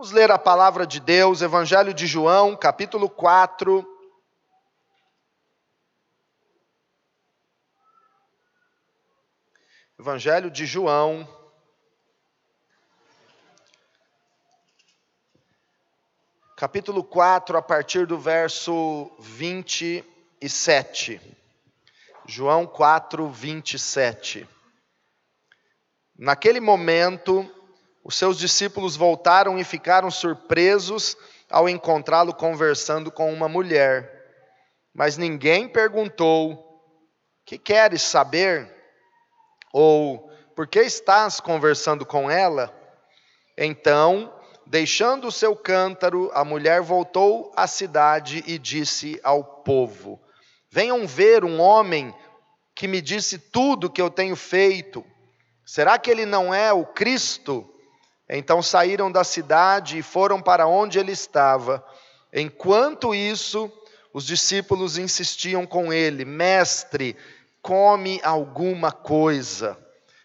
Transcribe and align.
Vamos 0.00 0.12
ler 0.12 0.30
a 0.30 0.38
palavra 0.38 0.86
de 0.86 0.98
Deus, 0.98 1.42
Evangelho 1.42 1.92
de 1.92 2.06
João, 2.06 2.56
capítulo 2.56 3.06
4. 3.06 3.86
Evangelho 9.98 10.50
de 10.50 10.64
João, 10.64 11.28
capítulo 16.56 17.04
4, 17.04 17.58
a 17.58 17.62
partir 17.62 18.06
do 18.06 18.18
verso 18.18 19.12
27. 19.18 21.20
João 22.24 22.66
4, 22.66 23.28
27. 23.28 24.48
Naquele 26.16 26.58
momento, 26.58 27.59
os 28.10 28.16
seus 28.16 28.36
discípulos 28.36 28.96
voltaram 28.96 29.56
e 29.56 29.62
ficaram 29.62 30.10
surpresos 30.10 31.16
ao 31.48 31.68
encontrá-lo 31.68 32.34
conversando 32.34 33.08
com 33.08 33.32
uma 33.32 33.48
mulher. 33.48 34.10
Mas 34.92 35.16
ninguém 35.16 35.68
perguntou: 35.68 36.82
Que 37.46 37.56
queres 37.56 38.02
saber? 38.02 38.68
Ou 39.72 40.28
por 40.56 40.66
que 40.66 40.80
estás 40.80 41.38
conversando 41.38 42.04
com 42.04 42.28
ela? 42.28 42.76
Então, 43.56 44.34
deixando 44.66 45.28
o 45.28 45.32
seu 45.32 45.54
cântaro, 45.54 46.32
a 46.34 46.44
mulher 46.44 46.80
voltou 46.80 47.52
à 47.54 47.68
cidade 47.68 48.42
e 48.44 48.58
disse 48.58 49.20
ao 49.22 49.44
povo: 49.44 50.20
Venham 50.68 51.06
ver 51.06 51.44
um 51.44 51.60
homem 51.60 52.12
que 52.74 52.88
me 52.88 53.00
disse 53.00 53.38
tudo 53.38 53.86
o 53.86 53.90
que 53.90 54.02
eu 54.02 54.10
tenho 54.10 54.34
feito. 54.34 55.06
Será 55.64 55.96
que 55.96 56.10
ele 56.10 56.26
não 56.26 56.52
é 56.52 56.72
o 56.72 56.84
Cristo? 56.84 57.69
Então 58.32 58.62
saíram 58.62 59.10
da 59.10 59.24
cidade 59.24 59.98
e 59.98 60.02
foram 60.02 60.40
para 60.40 60.64
onde 60.64 61.00
ele 61.00 61.10
estava. 61.10 61.84
Enquanto 62.32 63.12
isso, 63.12 63.70
os 64.14 64.24
discípulos 64.24 64.96
insistiam 64.96 65.66
com 65.66 65.92
ele: 65.92 66.24
Mestre, 66.24 67.16
come 67.60 68.20
alguma 68.22 68.92
coisa. 68.92 69.76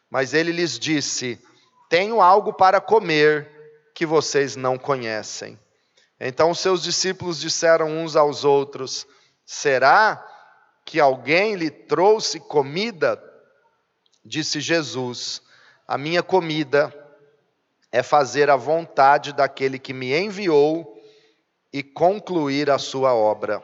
Mas 0.07 0.35
ele 0.35 0.51
lhes 0.51 0.77
disse: 0.77 1.41
Tenho 1.89 2.21
algo 2.21 2.53
para 2.53 2.79
comer 2.79 3.49
que 3.95 4.05
vocês 4.05 4.55
não 4.55 4.77
conhecem. 4.77 5.59
Então 6.19 6.53
seus 6.53 6.83
discípulos 6.83 7.39
disseram 7.39 7.89
uns 7.89 8.15
aos 8.15 8.43
outros: 8.43 9.07
Será 9.43 10.23
que 10.85 10.99
alguém 10.99 11.55
lhe 11.55 11.71
trouxe 11.71 12.39
comida? 12.39 13.19
Disse 14.23 14.61
Jesus: 14.61 15.41
A 15.87 15.97
minha 15.97 16.21
comida 16.21 16.93
é 17.95 18.03
fazer 18.03 18.49
a 18.49 18.57
vontade 18.57 19.31
daquele 19.31 19.79
que 19.79 19.93
me 19.93 20.13
enviou 20.13 21.01
e 21.71 21.81
concluir 21.81 22.69
a 22.69 22.77
sua 22.77 23.13
obra. 23.13 23.63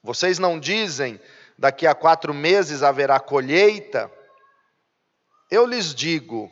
Vocês 0.00 0.38
não 0.38 0.60
dizem, 0.60 1.20
daqui 1.58 1.88
a 1.88 1.94
quatro 1.94 2.32
meses 2.32 2.84
haverá 2.84 3.18
colheita? 3.18 4.08
Eu 5.50 5.66
lhes 5.66 5.92
digo, 5.92 6.48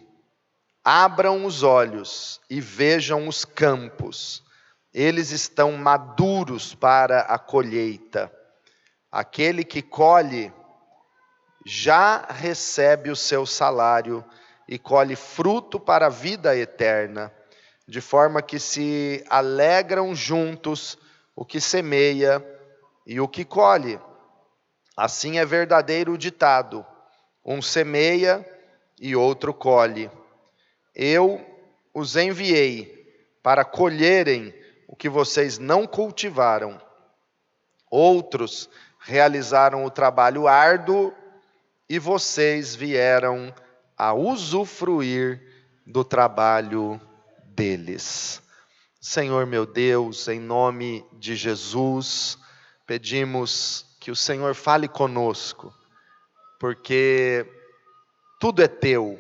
abram 0.83 1.45
os 1.45 1.62
olhos 1.62 2.41
e 2.50 2.61
vejam 2.61 3.28
os 3.28 3.45
campos, 3.45 4.42
eles 4.92 5.30
estão 5.30 5.70
maduros 5.75 6.75
para 6.75 7.20
a 7.20 7.39
colheita. 7.39 8.33
Aquele 9.12 9.62
que 9.62 9.80
colhe 9.80 10.52
já 11.64 12.27
recebe 12.28 13.12
o 13.12 13.17
seu 13.17 13.47
salário 13.47 14.25
e 14.69 14.79
colhe 14.79 15.17
fruto 15.17 15.79
para 15.79 16.07
a 16.07 16.11
vida 16.11 16.57
eterna, 16.57 17.33
de 17.87 18.01
forma 18.01 18.41
que 18.43 18.59
se 18.59 19.25
alegram 19.29 20.15
juntos 20.15 20.98
o 21.37 21.45
que 21.45 21.61
semeia 21.61 22.45
e 23.07 23.20
o 23.20 23.29
que 23.29 23.45
colhe. 23.45 24.01
Assim 24.97 25.39
é 25.39 25.45
verdadeiro 25.45 26.13
o 26.13 26.19
ditado: 26.19 26.85
um 27.45 27.61
semeia 27.61 28.45
e 28.98 29.14
outro 29.14 29.52
colhe. 29.52 30.11
Eu 30.95 31.45
os 31.92 32.17
enviei 32.17 32.95
para 33.42 33.64
colherem 33.64 34.55
o 34.89 34.96
que 34.96 35.08
vocês 35.08 35.58
não 35.58 35.86
cultivaram. 35.86 36.81
Outros 37.91 38.70
realizaram 39.01 39.85
o 39.85 39.91
trabalho 39.91 40.48
árduo 40.48 41.13
e 41.89 41.98
vocês 41.98 42.75
vieram 42.75 43.55
a 43.97 44.13
usufruir 44.13 45.41
do 45.87 46.05
trabalho 46.05 47.01
deles. 47.55 48.43
Senhor 49.01 49.47
meu 49.47 49.67
Deus, 49.67 50.29
em 50.29 50.41
nome 50.41 51.05
de 51.13 51.37
Jesus, 51.37 52.39
pedimos 52.87 53.87
que 54.01 54.11
o 54.11 54.17
Senhor 54.17 54.55
fale 54.55 54.89
conosco, 54.89 55.75
porque 56.59 57.47
tudo 58.41 58.63
é 58.63 58.69
teu, 58.69 59.19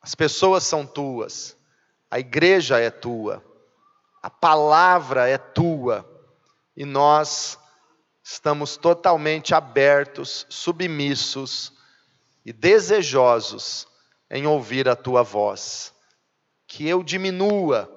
as 0.00 0.14
pessoas 0.14 0.62
são 0.64 0.86
tuas, 0.86 1.56
a 2.10 2.18
igreja 2.18 2.78
é 2.78 2.90
tua, 2.90 3.44
a 4.22 4.30
palavra 4.30 5.28
é 5.28 5.36
tua, 5.36 6.08
e 6.76 6.84
nós 6.84 7.58
estamos 8.22 8.76
totalmente 8.76 9.54
abertos, 9.54 10.46
submissos 10.48 11.75
e 12.46 12.52
desejosos 12.52 13.88
em 14.30 14.46
ouvir 14.46 14.88
a 14.88 14.94
tua 14.94 15.24
voz. 15.24 15.92
Que 16.68 16.86
eu 16.88 17.02
diminua 17.02 17.92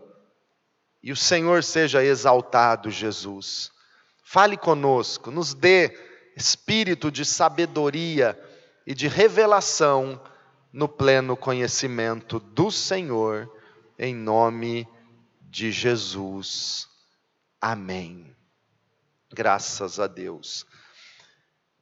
e 1.03 1.11
o 1.11 1.15
Senhor 1.15 1.63
seja 1.63 2.03
exaltado, 2.03 2.89
Jesus. 2.89 3.71
Fale 4.23 4.57
conosco, 4.57 5.29
nos 5.29 5.53
dê 5.53 5.95
espírito 6.35 7.11
de 7.11 7.23
sabedoria 7.23 8.37
e 8.87 8.95
de 8.95 9.07
revelação 9.07 10.19
no 10.73 10.89
pleno 10.89 11.37
conhecimento 11.37 12.39
do 12.39 12.71
Senhor, 12.71 13.47
em 13.99 14.15
nome 14.15 14.87
de 15.41 15.71
Jesus. 15.71 16.87
Amém. 17.61 18.35
Graças 19.31 19.99
a 19.99 20.07
Deus. 20.07 20.65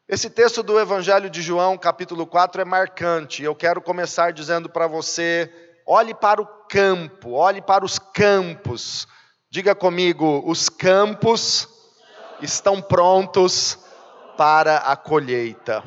Esse 0.10 0.30
texto 0.30 0.64
do 0.64 0.80
Evangelho 0.80 1.30
de 1.30 1.42
João, 1.42 1.78
capítulo 1.78 2.26
4, 2.26 2.62
é 2.62 2.66
marcante. 2.66 3.44
Eu 3.44 3.54
quero 3.54 3.82
começar 3.82 4.32
dizendo 4.32 4.70
para 4.70 4.88
você: 4.88 5.52
olhe 5.86 6.14
para 6.14 6.42
o 6.42 6.46
campo, 6.46 7.34
olhe 7.34 7.62
para 7.62 7.84
os 7.84 8.00
campos. 8.00 9.06
Diga 9.50 9.76
comigo: 9.76 10.42
os 10.46 10.70
campos 10.70 11.68
estão 12.42 12.82
prontos 12.82 13.80
para 14.38 14.78
a 14.78 14.96
colheita. 14.96 15.84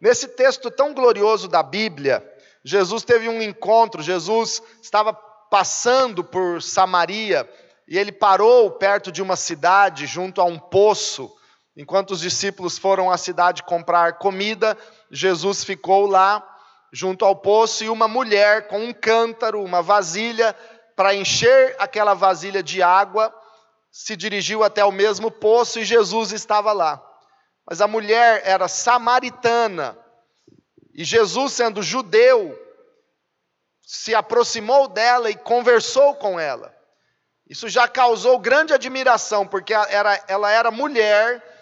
Nesse 0.00 0.28
texto 0.28 0.70
tão 0.70 0.94
glorioso 0.94 1.46
da 1.46 1.62
Bíblia, 1.62 2.24
Jesus 2.64 3.04
teve 3.04 3.28
um 3.28 3.42
encontro, 3.42 4.02
Jesus 4.02 4.62
estava 4.80 5.12
passando 5.12 6.24
por 6.24 6.62
Samaria 6.62 7.46
e 7.86 7.98
ele 7.98 8.12
parou 8.12 8.70
perto 8.70 9.12
de 9.12 9.20
uma 9.20 9.36
cidade, 9.36 10.06
junto 10.06 10.40
a 10.40 10.44
um 10.44 10.58
poço. 10.58 11.35
Enquanto 11.76 12.12
os 12.12 12.20
discípulos 12.20 12.78
foram 12.78 13.10
à 13.10 13.18
cidade 13.18 13.62
comprar 13.62 14.14
comida, 14.14 14.78
Jesus 15.10 15.62
ficou 15.62 16.06
lá, 16.06 16.42
junto 16.90 17.24
ao 17.24 17.36
poço, 17.36 17.84
e 17.84 17.90
uma 17.90 18.08
mulher 18.08 18.66
com 18.68 18.78
um 18.78 18.94
cântaro, 18.94 19.62
uma 19.62 19.82
vasilha, 19.82 20.56
para 20.94 21.14
encher 21.14 21.76
aquela 21.78 22.14
vasilha 22.14 22.62
de 22.62 22.82
água, 22.82 23.34
se 23.92 24.16
dirigiu 24.16 24.64
até 24.64 24.82
o 24.84 24.92
mesmo 24.92 25.30
poço 25.30 25.78
e 25.78 25.84
Jesus 25.84 26.32
estava 26.32 26.72
lá. 26.72 27.02
Mas 27.68 27.82
a 27.82 27.86
mulher 27.86 28.40
era 28.44 28.68
samaritana, 28.68 29.98
e 30.94 31.04
Jesus, 31.04 31.52
sendo 31.52 31.82
judeu, 31.82 32.58
se 33.82 34.14
aproximou 34.14 34.88
dela 34.88 35.28
e 35.28 35.34
conversou 35.34 36.14
com 36.14 36.40
ela. 36.40 36.74
Isso 37.46 37.68
já 37.68 37.86
causou 37.86 38.38
grande 38.38 38.72
admiração, 38.72 39.46
porque 39.46 39.74
ela 39.74 40.50
era 40.50 40.70
mulher 40.70 41.54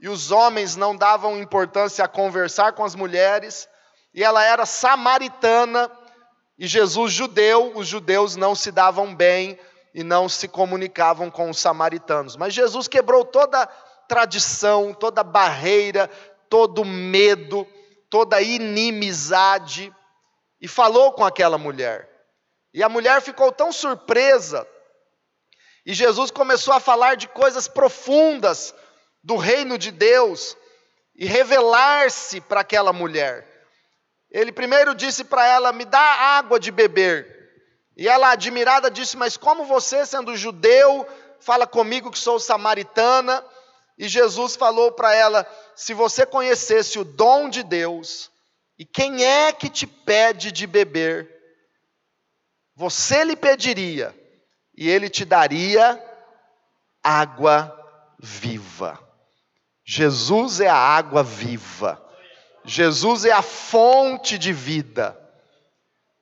e 0.00 0.08
os 0.08 0.30
homens 0.30 0.76
não 0.76 0.96
davam 0.96 1.38
importância 1.38 2.04
a 2.04 2.08
conversar 2.08 2.72
com 2.72 2.84
as 2.84 2.94
mulheres, 2.94 3.68
e 4.14 4.22
ela 4.22 4.44
era 4.44 4.64
samaritana, 4.64 5.90
e 6.56 6.66
Jesus 6.66 7.12
judeu, 7.12 7.72
os 7.76 7.86
judeus 7.86 8.36
não 8.36 8.54
se 8.54 8.70
davam 8.70 9.14
bem 9.14 9.58
e 9.94 10.02
não 10.02 10.28
se 10.28 10.48
comunicavam 10.48 11.30
com 11.30 11.50
os 11.50 11.58
samaritanos. 11.58 12.36
Mas 12.36 12.54
Jesus 12.54 12.88
quebrou 12.88 13.24
toda 13.24 13.66
tradição, 14.08 14.92
toda 14.94 15.22
barreira, 15.22 16.08
todo 16.48 16.84
medo, 16.84 17.66
toda 18.10 18.40
inimizade 18.40 19.94
e 20.60 20.66
falou 20.66 21.12
com 21.12 21.24
aquela 21.24 21.58
mulher. 21.58 22.08
E 22.72 22.82
a 22.82 22.88
mulher 22.88 23.20
ficou 23.22 23.52
tão 23.52 23.72
surpresa, 23.72 24.66
e 25.86 25.94
Jesus 25.94 26.30
começou 26.30 26.74
a 26.74 26.80
falar 26.80 27.16
de 27.16 27.28
coisas 27.28 27.66
profundas 27.66 28.74
do 29.28 29.36
reino 29.36 29.76
de 29.76 29.90
Deus 29.90 30.56
e 31.14 31.26
revelar-se 31.26 32.40
para 32.40 32.62
aquela 32.62 32.94
mulher. 32.94 33.46
Ele 34.30 34.50
primeiro 34.50 34.94
disse 34.94 35.22
para 35.22 35.46
ela: 35.46 35.70
Me 35.70 35.84
dá 35.84 36.00
água 36.00 36.58
de 36.58 36.70
beber. 36.70 37.36
E 37.94 38.08
ela, 38.08 38.30
admirada, 38.30 38.90
disse: 38.90 39.18
Mas 39.18 39.36
como 39.36 39.66
você, 39.66 40.06
sendo 40.06 40.34
judeu, 40.34 41.06
fala 41.40 41.66
comigo 41.66 42.10
que 42.10 42.18
sou 42.18 42.40
samaritana? 42.40 43.44
E 43.98 44.08
Jesus 44.08 44.56
falou 44.56 44.92
para 44.92 45.14
ela: 45.14 45.46
Se 45.76 45.92
você 45.92 46.24
conhecesse 46.24 46.98
o 46.98 47.04
dom 47.04 47.50
de 47.50 47.62
Deus, 47.62 48.30
e 48.78 48.86
quem 48.86 49.26
é 49.26 49.52
que 49.52 49.68
te 49.68 49.86
pede 49.86 50.50
de 50.50 50.66
beber, 50.66 51.28
você 52.74 53.24
lhe 53.24 53.36
pediria, 53.36 54.18
e 54.74 54.88
ele 54.88 55.10
te 55.10 55.26
daria 55.26 56.02
água 57.04 57.74
viva. 58.18 59.06
Jesus 59.90 60.60
é 60.60 60.68
a 60.68 60.76
água 60.76 61.22
viva. 61.22 61.98
Jesus 62.62 63.24
é 63.24 63.32
a 63.32 63.40
fonte 63.40 64.36
de 64.36 64.52
vida. 64.52 65.18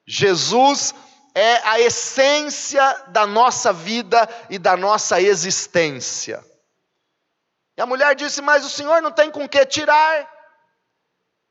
Jesus 0.06 0.94
é 1.34 1.68
a 1.68 1.80
essência 1.80 2.80
da 3.08 3.26
nossa 3.26 3.72
vida 3.72 4.28
e 4.48 4.56
da 4.56 4.76
nossa 4.76 5.20
existência. 5.20 6.44
E 7.76 7.82
a 7.82 7.86
mulher 7.86 8.14
disse: 8.14 8.40
Mas 8.40 8.64
o 8.64 8.70
Senhor 8.70 9.02
não 9.02 9.10
tem 9.10 9.32
com 9.32 9.48
que 9.48 9.66
tirar. 9.66 10.32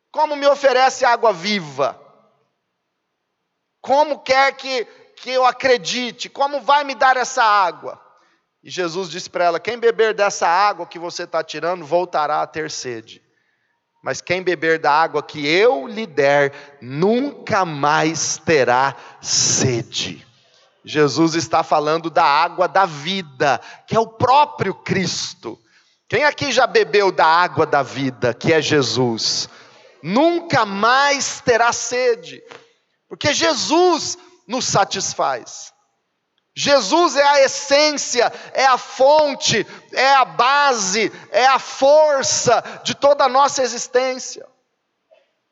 Como 0.10 0.38
me 0.38 0.48
oferece 0.48 1.04
água 1.04 1.34
viva? 1.34 2.02
Como 3.82 4.20
quer 4.20 4.56
que, 4.56 4.86
que 5.18 5.32
eu 5.32 5.46
acredite? 5.46 6.30
Como 6.30 6.62
vai 6.62 6.86
me 6.86 6.96
dar 6.96 7.18
essa 7.18 7.44
água? 7.44 8.05
E 8.66 8.72
Jesus 8.72 9.12
disse 9.12 9.30
para 9.30 9.46
ela: 9.46 9.60
Quem 9.60 9.78
beber 9.78 10.16
dessa 10.16 10.48
água 10.48 10.88
que 10.88 10.98
você 10.98 11.22
está 11.24 11.44
tirando, 11.44 11.86
voltará 11.86 12.42
a 12.42 12.48
ter 12.48 12.72
sede. 12.72 13.22
Mas 14.04 14.22
quem 14.22 14.42
beber 14.42 14.80
da 14.80 14.92
água 14.92 15.22
que 15.22 15.48
eu 15.48 15.88
lhe 15.88 16.08
der, 16.08 16.80
nunca 16.82 17.64
mais 17.64 18.38
terá 18.38 18.96
sede. 19.22 20.26
Jesus 20.84 21.36
está 21.36 21.62
falando 21.62 22.10
da 22.10 22.24
água 22.24 22.68
da 22.68 22.88
vida, 22.88 23.62
que 23.86 23.96
é 23.96 24.00
o 24.00 24.08
próprio 24.08 24.74
Cristo. 24.74 25.60
Quem 26.08 26.24
aqui 26.24 26.52
já 26.52 26.66
bebeu 26.66 27.12
da 27.12 27.26
água 27.26 27.68
da 27.68 27.84
vida, 27.84 28.34
que 28.34 28.52
é 28.52 28.62
Jesus? 28.62 29.48
Nunca 30.02 30.66
mais 30.66 31.40
terá 31.42 31.72
sede, 31.72 32.44
porque 33.08 33.32
Jesus 33.34 34.18
nos 34.48 34.66
satisfaz. 34.66 35.75
Jesus 36.56 37.18
é 37.18 37.24
a 37.24 37.42
essência, 37.42 38.32
é 38.54 38.66
a 38.66 38.78
fonte, 38.78 39.68
é 39.92 40.14
a 40.16 40.24
base, 40.24 41.12
é 41.30 41.46
a 41.46 41.60
força 41.60 42.64
de 42.82 42.96
toda 42.96 43.26
a 43.26 43.30
nossa 43.30 43.62
existência. 43.62 44.48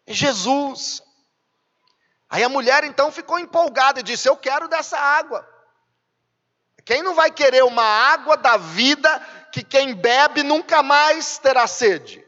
É 0.08 0.14
Jesus. 0.14 1.04
Aí 2.30 2.42
a 2.42 2.50
mulher 2.50 2.86
então 2.86 3.12
ficou 3.12 3.38
empolgada 3.38 4.00
e 4.00 4.04
disse: 4.04 4.30
Eu 4.30 4.38
quero 4.38 4.70
dessa 4.70 4.98
água. 4.98 5.46
Quem 6.86 7.04
não 7.04 7.14
vai 7.14 7.32
querer 7.32 7.64
uma 7.64 7.84
água 7.84 8.38
da 8.38 8.56
vida 8.56 9.20
que 9.52 9.62
quem 9.62 9.94
bebe 9.94 10.42
nunca 10.42 10.82
mais 10.82 11.38
terá 11.38 11.68
sede? 11.68 12.26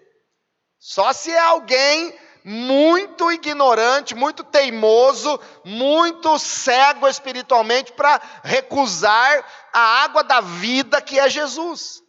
Só 0.77 1.13
se 1.13 1.31
é 1.31 1.39
alguém 1.39 2.13
muito 2.47 3.31
ignorante, 3.31 4.13
muito 4.13 4.43
teimoso, 4.43 5.39
muito 5.63 6.37
cego 6.37 7.07
espiritualmente 7.07 7.91
para 7.91 8.21
recusar 8.43 9.43
a 9.73 10.03
água 10.03 10.23
da 10.23 10.41
vida 10.41 11.01
que 11.01 11.17
é 11.17 11.27
Jesus. 11.27 12.03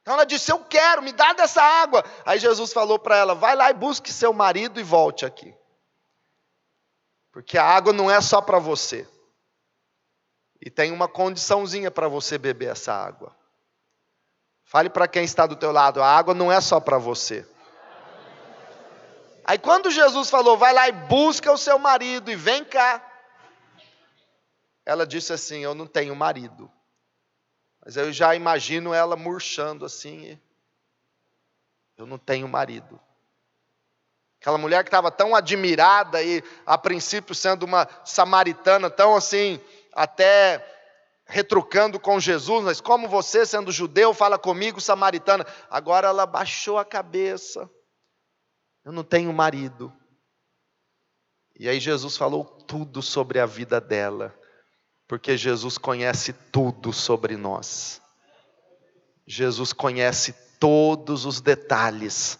Então 0.00 0.14
ela 0.14 0.24
disse: 0.24 0.50
Eu 0.50 0.64
quero, 0.64 1.02
me 1.02 1.12
dá 1.12 1.34
dessa 1.34 1.62
água. 1.62 2.02
Aí 2.24 2.38
Jesus 2.38 2.72
falou 2.72 2.98
para 2.98 3.16
ela: 3.16 3.34
Vai 3.34 3.54
lá 3.54 3.68
e 3.68 3.74
busque 3.74 4.10
seu 4.10 4.32
marido 4.32 4.80
e 4.80 4.82
volte 4.82 5.26
aqui. 5.26 5.54
Porque 7.30 7.58
a 7.58 7.64
água 7.64 7.92
não 7.92 8.10
é 8.10 8.18
só 8.22 8.40
para 8.40 8.58
você. 8.58 9.06
E 10.58 10.70
tem 10.70 10.90
uma 10.90 11.06
condiçãozinha 11.06 11.90
para 11.90 12.08
você 12.08 12.38
beber 12.38 12.72
essa 12.72 12.94
água. 12.94 13.36
Fale 14.64 14.88
para 14.88 15.06
quem 15.06 15.24
está 15.24 15.46
do 15.46 15.56
teu 15.56 15.70
lado, 15.70 16.02
a 16.02 16.06
água 16.06 16.32
não 16.32 16.50
é 16.50 16.62
só 16.62 16.80
para 16.80 16.96
você. 16.96 17.46
Aí 19.44 19.58
quando 19.58 19.90
Jesus 19.90 20.30
falou, 20.30 20.56
vai 20.56 20.72
lá 20.72 20.88
e 20.88 20.92
busca 20.92 21.52
o 21.52 21.58
seu 21.58 21.78
marido 21.78 22.30
e 22.30 22.36
vem 22.36 22.64
cá. 22.64 23.04
Ela 24.84 25.06
disse 25.06 25.32
assim: 25.32 25.60
Eu 25.60 25.74
não 25.74 25.86
tenho 25.86 26.14
marido. 26.16 26.70
Mas 27.84 27.96
eu 27.96 28.12
já 28.12 28.34
imagino 28.34 28.92
ela 28.92 29.16
murchando 29.16 29.84
assim. 29.84 30.38
Eu 31.96 32.06
não 32.06 32.18
tenho 32.18 32.48
marido. 32.48 33.00
Aquela 34.40 34.58
mulher 34.58 34.82
que 34.82 34.88
estava 34.88 35.10
tão 35.10 35.34
admirada 35.36 36.22
e, 36.22 36.42
a 36.64 36.78
princípio, 36.78 37.34
sendo 37.34 37.64
uma 37.64 37.86
samaritana, 38.04 38.88
tão 38.88 39.14
assim, 39.14 39.60
até 39.92 40.66
retrucando 41.26 42.00
com 42.00 42.18
Jesus, 42.18 42.64
mas 42.64 42.80
como 42.80 43.06
você, 43.06 43.44
sendo 43.44 43.70
judeu, 43.70 44.14
fala 44.14 44.38
comigo, 44.38 44.80
samaritana. 44.80 45.46
Agora 45.70 46.08
ela 46.08 46.24
baixou 46.26 46.78
a 46.78 46.84
cabeça 46.84 47.70
eu 48.84 48.92
não 48.92 49.04
tenho 49.04 49.32
marido. 49.32 49.92
E 51.58 51.68
aí 51.68 51.78
Jesus 51.78 52.16
falou 52.16 52.44
tudo 52.44 53.02
sobre 53.02 53.38
a 53.38 53.46
vida 53.46 53.80
dela, 53.80 54.34
porque 55.06 55.36
Jesus 55.36 55.76
conhece 55.76 56.32
tudo 56.32 56.92
sobre 56.92 57.36
nós. 57.36 58.00
Jesus 59.26 59.72
conhece 59.72 60.32
todos 60.58 61.24
os 61.24 61.40
detalhes, 61.40 62.38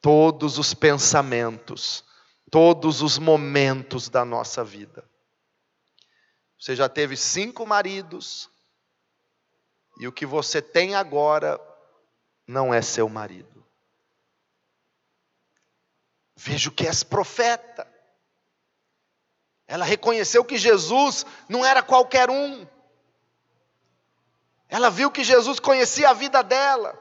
todos 0.00 0.58
os 0.58 0.72
pensamentos, 0.74 2.04
todos 2.50 3.02
os 3.02 3.18
momentos 3.18 4.08
da 4.08 4.24
nossa 4.24 4.64
vida. 4.64 5.08
Você 6.58 6.74
já 6.74 6.88
teve 6.88 7.16
cinco 7.16 7.66
maridos, 7.66 8.50
e 9.98 10.08
o 10.08 10.12
que 10.12 10.26
você 10.26 10.60
tem 10.60 10.94
agora 10.94 11.60
não 12.46 12.72
é 12.72 12.82
seu 12.82 13.08
marido. 13.08 13.59
Vejo 16.42 16.70
que 16.70 16.86
és 16.86 17.02
profeta. 17.02 17.86
Ela 19.68 19.84
reconheceu 19.84 20.42
que 20.42 20.56
Jesus 20.56 21.26
não 21.46 21.62
era 21.62 21.82
qualquer 21.82 22.30
um. 22.30 22.66
Ela 24.66 24.88
viu 24.88 25.10
que 25.10 25.22
Jesus 25.22 25.60
conhecia 25.60 26.08
a 26.08 26.14
vida 26.14 26.42
dela. 26.42 26.98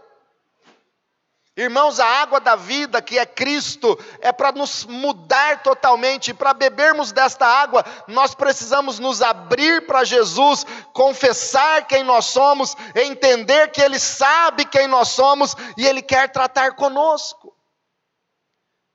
Irmãos, 1.56 2.02
a 2.02 2.06
água 2.06 2.42
da 2.42 2.58
vida, 2.58 3.02
que 3.02 3.18
é 3.18 3.26
Cristo, 3.26 3.98
é 4.20 4.34
para 4.34 4.52
nos 4.52 4.84
mudar 4.84 5.64
totalmente. 5.64 6.34
Para 6.34 6.54
bebermos 6.54 7.14
desta 7.14 7.46
água, 7.46 7.86
nós 8.08 8.36
precisamos 8.36 9.00
nos 9.00 9.22
abrir 9.22 9.88
para 9.88 10.04
Jesus, 10.04 10.66
confessar 10.92 11.88
quem 11.88 12.04
nós 12.04 12.26
somos, 12.26 12.76
entender 12.94 13.72
que 13.72 13.82
Ele 13.82 14.00
sabe 14.00 14.66
quem 14.66 14.86
nós 14.86 15.08
somos 15.08 15.56
e 15.78 15.88
Ele 15.88 16.02
quer 16.02 16.30
tratar 16.30 16.76
conosco. 16.76 17.58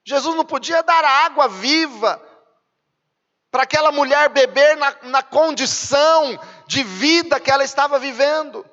Jesus 0.05 0.37
não 0.37 0.45
podia 0.45 0.83
dar 0.83 1.05
água 1.05 1.49
viva 1.49 2.21
para 3.51 3.63
aquela 3.63 3.91
mulher 3.91 4.29
beber 4.31 4.77
na, 4.77 4.97
na 5.05 5.23
condição 5.23 6.39
de 6.67 6.83
vida 6.83 7.41
que 7.41 7.51
ela 7.51 7.65
estava 7.65 7.99
vivendo. 7.99 8.67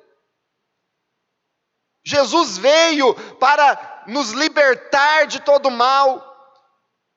Jesus 2.04 2.58
veio 2.58 3.14
para 3.36 4.02
nos 4.08 4.32
libertar 4.32 5.26
de 5.26 5.40
todo 5.40 5.70
mal. 5.70 6.28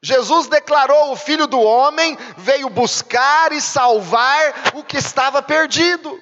Jesus 0.02 0.48
declarou: 0.48 1.12
o 1.12 1.16
Filho 1.16 1.48
do 1.48 1.60
Homem 1.60 2.16
veio 2.38 2.70
buscar 2.70 3.52
e 3.52 3.60
salvar 3.60 4.54
o 4.76 4.84
que 4.84 4.98
estava 4.98 5.42
perdido. 5.42 6.22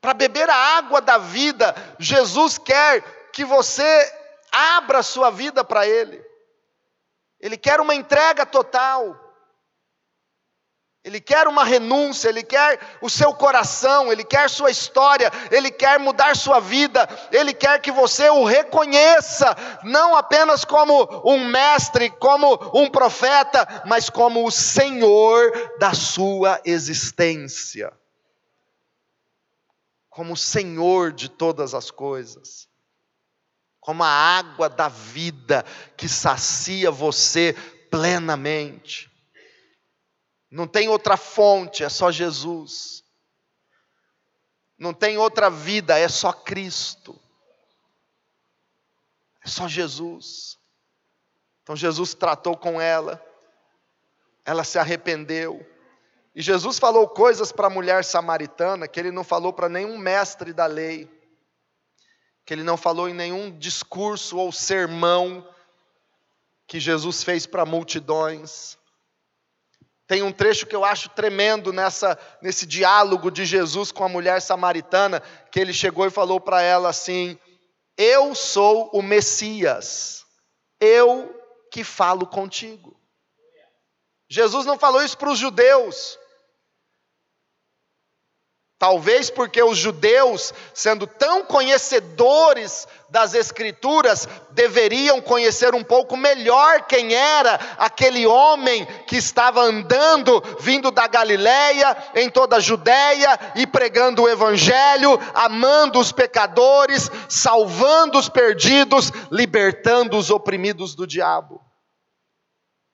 Para 0.00 0.14
beber 0.14 0.48
a 0.48 0.56
água 0.56 1.00
da 1.00 1.18
vida, 1.18 1.74
Jesus 1.98 2.58
quer 2.58 3.02
que 3.32 3.44
você 3.44 4.23
abra 4.54 5.02
sua 5.02 5.30
vida 5.30 5.64
para 5.64 5.86
Ele. 5.86 6.24
Ele 7.40 7.58
quer 7.58 7.80
uma 7.80 7.94
entrega 7.94 8.46
total. 8.46 9.20
Ele 11.02 11.20
quer 11.20 11.46
uma 11.46 11.62
renúncia, 11.64 12.30
ele 12.30 12.42
quer 12.42 12.80
o 13.02 13.10
seu 13.10 13.34
coração, 13.34 14.10
ele 14.10 14.24
quer 14.24 14.48
sua 14.48 14.70
história, 14.70 15.30
ele 15.50 15.70
quer 15.70 15.98
mudar 15.98 16.34
sua 16.34 16.60
vida, 16.60 17.06
ele 17.30 17.52
quer 17.52 17.78
que 17.82 17.92
você 17.92 18.30
o 18.30 18.42
reconheça, 18.42 19.54
não 19.82 20.16
apenas 20.16 20.64
como 20.64 21.06
um 21.22 21.44
mestre, 21.44 22.08
como 22.08 22.58
um 22.72 22.88
profeta, 22.88 23.82
mas 23.84 24.08
como 24.08 24.46
o 24.46 24.50
Senhor 24.50 25.76
da 25.78 25.92
sua 25.92 26.58
existência, 26.64 27.92
como 30.08 30.32
o 30.32 30.38
Senhor 30.38 31.12
de 31.12 31.28
todas 31.28 31.74
as 31.74 31.90
coisas 31.90 32.66
como 33.84 34.02
a 34.02 34.08
água 34.08 34.66
da 34.66 34.88
vida 34.88 35.62
que 35.94 36.08
sacia 36.08 36.90
você 36.90 37.54
plenamente. 37.90 39.12
Não 40.50 40.66
tem 40.66 40.88
outra 40.88 41.18
fonte, 41.18 41.84
é 41.84 41.90
só 41.90 42.10
Jesus. 42.10 43.04
Não 44.78 44.94
tem 44.94 45.18
outra 45.18 45.50
vida, 45.50 45.98
é 45.98 46.08
só 46.08 46.32
Cristo. 46.32 47.20
É 49.44 49.48
só 49.48 49.68
Jesus. 49.68 50.58
Então 51.62 51.76
Jesus 51.76 52.14
tratou 52.14 52.56
com 52.56 52.80
ela, 52.80 53.22
ela 54.46 54.64
se 54.64 54.78
arrependeu, 54.78 55.62
E 56.34 56.40
Jesus 56.40 56.78
falou 56.78 57.06
coisas 57.06 57.52
para 57.52 57.66
a 57.66 57.70
mulher 57.70 58.02
samaritana 58.02 58.88
que 58.88 58.98
ele 58.98 59.10
não 59.10 59.22
falou 59.22 59.52
para 59.52 59.68
nenhum 59.68 59.98
mestre 59.98 60.54
da 60.54 60.64
lei, 60.64 61.06
que 62.44 62.52
ele 62.52 62.62
não 62.62 62.76
falou 62.76 63.08
em 63.08 63.14
nenhum 63.14 63.56
discurso 63.56 64.36
ou 64.36 64.52
sermão 64.52 65.46
que 66.66 66.78
Jesus 66.78 67.22
fez 67.22 67.46
para 67.46 67.64
multidões. 67.64 68.76
Tem 70.06 70.22
um 70.22 70.32
trecho 70.32 70.66
que 70.66 70.76
eu 70.76 70.84
acho 70.84 71.08
tremendo 71.10 71.72
nessa, 71.72 72.18
nesse 72.42 72.66
diálogo 72.66 73.30
de 73.30 73.46
Jesus 73.46 73.90
com 73.90 74.04
a 74.04 74.08
mulher 74.08 74.40
samaritana, 74.40 75.20
que 75.50 75.58
ele 75.58 75.72
chegou 75.72 76.06
e 76.06 76.10
falou 76.10 76.38
para 76.38 76.60
ela 76.60 76.90
assim: 76.90 77.38
Eu 77.96 78.34
sou 78.34 78.90
o 78.92 79.00
Messias, 79.00 80.26
eu 80.78 81.34
que 81.70 81.82
falo 81.82 82.26
contigo. 82.26 82.94
Jesus 84.28 84.66
não 84.66 84.78
falou 84.78 85.02
isso 85.02 85.16
para 85.16 85.30
os 85.30 85.38
judeus, 85.38 86.18
Talvez 88.84 89.30
porque 89.30 89.62
os 89.62 89.78
judeus, 89.78 90.52
sendo 90.74 91.06
tão 91.06 91.42
conhecedores 91.42 92.86
das 93.08 93.32
Escrituras, 93.32 94.28
deveriam 94.50 95.22
conhecer 95.22 95.74
um 95.74 95.82
pouco 95.82 96.18
melhor 96.18 96.82
quem 96.82 97.14
era 97.14 97.54
aquele 97.78 98.26
homem 98.26 98.84
que 99.06 99.16
estava 99.16 99.62
andando, 99.62 100.38
vindo 100.60 100.90
da 100.90 101.06
Galiléia, 101.06 101.96
em 102.14 102.28
toda 102.28 102.56
a 102.56 102.60
Judéia 102.60 103.40
e 103.54 103.66
pregando 103.66 104.24
o 104.24 104.28
Evangelho, 104.28 105.18
amando 105.32 105.98
os 105.98 106.12
pecadores, 106.12 107.10
salvando 107.26 108.18
os 108.18 108.28
perdidos, 108.28 109.10
libertando 109.32 110.18
os 110.18 110.28
oprimidos 110.28 110.94
do 110.94 111.06
diabo. 111.06 111.58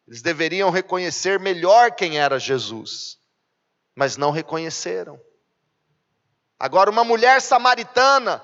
Eles 0.07 0.23
deveriam 0.23 0.71
reconhecer 0.71 1.41
melhor 1.41 1.91
quem 1.91 2.17
era 2.17 2.39
Jesus, 2.39 3.19
mas 3.97 4.17
não 4.17 4.31
reconheceram. 4.31 5.19
Agora, 6.61 6.91
uma 6.91 7.03
mulher 7.03 7.41
samaritana, 7.41 8.43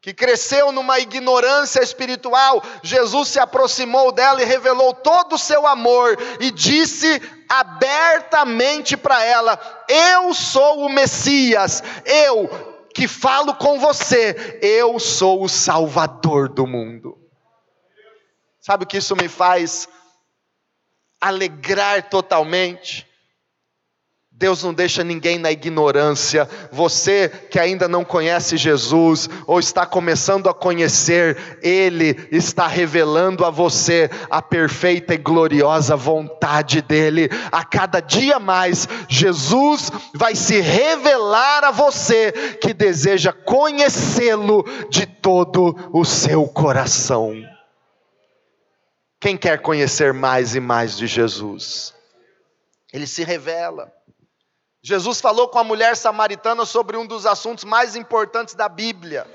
que 0.00 0.12
cresceu 0.12 0.72
numa 0.72 0.98
ignorância 0.98 1.80
espiritual, 1.80 2.60
Jesus 2.82 3.28
se 3.28 3.38
aproximou 3.38 4.10
dela 4.10 4.42
e 4.42 4.44
revelou 4.44 4.92
todo 4.92 5.36
o 5.36 5.38
seu 5.38 5.64
amor 5.64 6.18
e 6.40 6.50
disse 6.50 7.22
abertamente 7.48 8.96
para 8.96 9.24
ela: 9.24 9.58
Eu 9.88 10.34
sou 10.34 10.84
o 10.84 10.88
Messias, 10.88 11.84
eu 12.04 12.48
que 12.92 13.06
falo 13.06 13.54
com 13.54 13.78
você, 13.78 14.58
eu 14.60 14.98
sou 14.98 15.44
o 15.44 15.48
Salvador 15.48 16.48
do 16.48 16.66
mundo. 16.66 17.16
Sabe 18.60 18.82
o 18.82 18.86
que 18.86 18.96
isso 18.96 19.14
me 19.14 19.28
faz 19.28 19.88
alegrar 21.20 22.08
totalmente? 22.08 23.05
Deus 24.38 24.62
não 24.62 24.74
deixa 24.74 25.02
ninguém 25.02 25.38
na 25.38 25.50
ignorância. 25.50 26.46
Você 26.70 27.30
que 27.50 27.58
ainda 27.58 27.88
não 27.88 28.04
conhece 28.04 28.58
Jesus 28.58 29.30
ou 29.46 29.58
está 29.58 29.86
começando 29.86 30.50
a 30.50 30.52
conhecer, 30.52 31.58
Ele 31.62 32.28
está 32.30 32.66
revelando 32.66 33.46
a 33.46 33.50
você 33.50 34.10
a 34.28 34.42
perfeita 34.42 35.14
e 35.14 35.16
gloriosa 35.16 35.96
vontade 35.96 36.82
dEle. 36.82 37.30
A 37.50 37.64
cada 37.64 38.00
dia 38.00 38.38
mais, 38.38 38.86
Jesus 39.08 39.90
vai 40.14 40.34
se 40.34 40.60
revelar 40.60 41.64
a 41.64 41.70
você 41.70 42.30
que 42.60 42.74
deseja 42.74 43.32
conhecê-lo 43.32 44.66
de 44.90 45.06
todo 45.06 45.74
o 45.94 46.04
seu 46.04 46.46
coração. 46.46 47.42
Quem 49.18 49.34
quer 49.34 49.62
conhecer 49.62 50.12
mais 50.12 50.54
e 50.54 50.60
mais 50.60 50.94
de 50.94 51.06
Jesus? 51.06 51.94
Ele 52.92 53.06
se 53.06 53.24
revela. 53.24 53.96
Jesus 54.88 55.20
falou 55.20 55.48
com 55.48 55.58
a 55.58 55.64
mulher 55.64 55.96
samaritana 55.96 56.64
sobre 56.64 56.96
um 56.96 57.04
dos 57.04 57.26
assuntos 57.26 57.64
mais 57.64 57.96
importantes 57.96 58.54
da 58.54 58.68
Bíblia, 58.68 59.26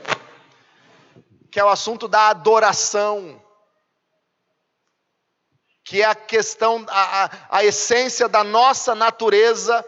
que 1.51 1.59
é 1.59 1.65
o 1.65 1.67
assunto 1.67 2.07
da 2.07 2.29
adoração, 2.29 3.43
que 5.83 6.01
é 6.01 6.05
a 6.05 6.15
questão, 6.15 6.85
a, 6.87 7.25
a, 7.25 7.31
a 7.49 7.65
essência 7.65 8.29
da 8.29 8.45
nossa 8.45 8.95
natureza 8.95 9.83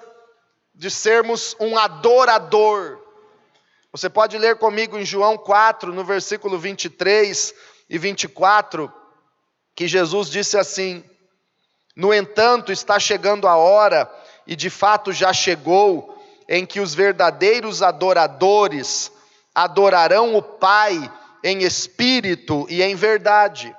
de 0.75 0.91
sermos 0.91 1.55
um 1.61 1.77
adorador. 1.77 2.99
Você 3.93 4.09
pode 4.09 4.37
ler 4.37 4.57
comigo 4.57 4.97
em 4.97 5.05
João 5.05 5.37
4, 5.37 5.93
no 5.93 6.03
versículo 6.03 6.59
23 6.59 7.53
e 7.89 7.97
24, 7.97 8.91
que 9.73 9.87
Jesus 9.87 10.29
disse 10.29 10.57
assim: 10.57 11.01
No 11.95 12.13
entanto, 12.13 12.69
está 12.69 12.99
chegando 12.99 13.47
a 13.47 13.55
hora 13.55 14.22
e 14.45 14.55
de 14.55 14.69
fato 14.69 15.11
já 15.11 15.31
chegou, 15.31 16.17
em 16.47 16.65
que 16.65 16.79
os 16.79 16.93
verdadeiros 16.93 17.81
adoradores 17.81 19.11
adorarão 19.55 20.35
o 20.35 20.41
Pai 20.41 21.11
em 21.43 21.63
espírito 21.63 22.65
e 22.69 22.81
em 22.81 22.95
verdade. 22.95 23.75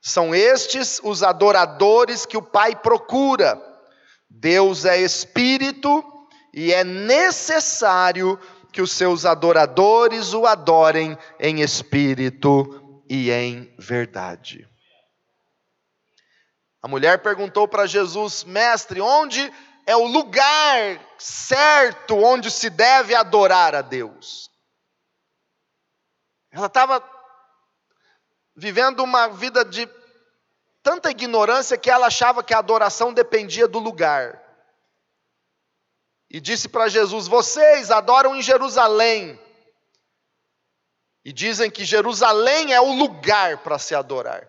São 0.00 0.34
estes 0.34 1.00
os 1.02 1.22
adoradores 1.22 2.24
que 2.24 2.36
o 2.36 2.42
Pai 2.42 2.76
procura. 2.76 3.60
Deus 4.28 4.84
é 4.84 5.00
espírito 5.00 6.04
e 6.52 6.72
é 6.72 6.84
necessário 6.84 8.38
que 8.72 8.82
os 8.82 8.92
seus 8.92 9.24
adoradores 9.24 10.32
o 10.32 10.46
adorem 10.46 11.16
em 11.40 11.60
espírito 11.60 13.02
e 13.08 13.30
em 13.30 13.72
verdade. 13.78 14.68
A 16.82 16.86
mulher 16.86 17.18
perguntou 17.22 17.66
para 17.66 17.86
Jesus: 17.86 18.44
Mestre, 18.44 19.00
onde 19.00 19.52
é 19.88 19.96
o 19.96 20.04
lugar 20.04 21.00
certo 21.16 22.14
onde 22.14 22.50
se 22.50 22.68
deve 22.68 23.14
adorar 23.14 23.74
a 23.74 23.80
Deus. 23.80 24.50
Ela 26.50 26.66
estava 26.66 27.02
vivendo 28.54 29.02
uma 29.02 29.28
vida 29.28 29.64
de 29.64 29.88
tanta 30.82 31.10
ignorância 31.10 31.78
que 31.78 31.90
ela 31.90 32.08
achava 32.08 32.44
que 32.44 32.52
a 32.52 32.58
adoração 32.58 33.14
dependia 33.14 33.66
do 33.66 33.78
lugar. 33.78 34.38
E 36.28 36.38
disse 36.38 36.68
para 36.68 36.88
Jesus: 36.88 37.26
Vocês 37.26 37.90
adoram 37.90 38.36
em 38.36 38.42
Jerusalém. 38.42 39.40
E 41.24 41.32
dizem 41.32 41.70
que 41.70 41.86
Jerusalém 41.86 42.74
é 42.74 42.80
o 42.80 42.92
lugar 42.92 43.62
para 43.62 43.78
se 43.78 43.94
adorar. 43.94 44.46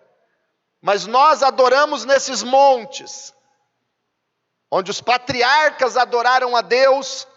Mas 0.82 1.06
nós 1.06 1.42
adoramos 1.44 2.04
nesses 2.04 2.44
montes 2.44 3.34
onde 4.72 4.92
os 4.92 5.02
patriarcas 5.02 5.98
adoraram 5.98 6.56
a 6.56 6.62
Deus. 6.62 7.28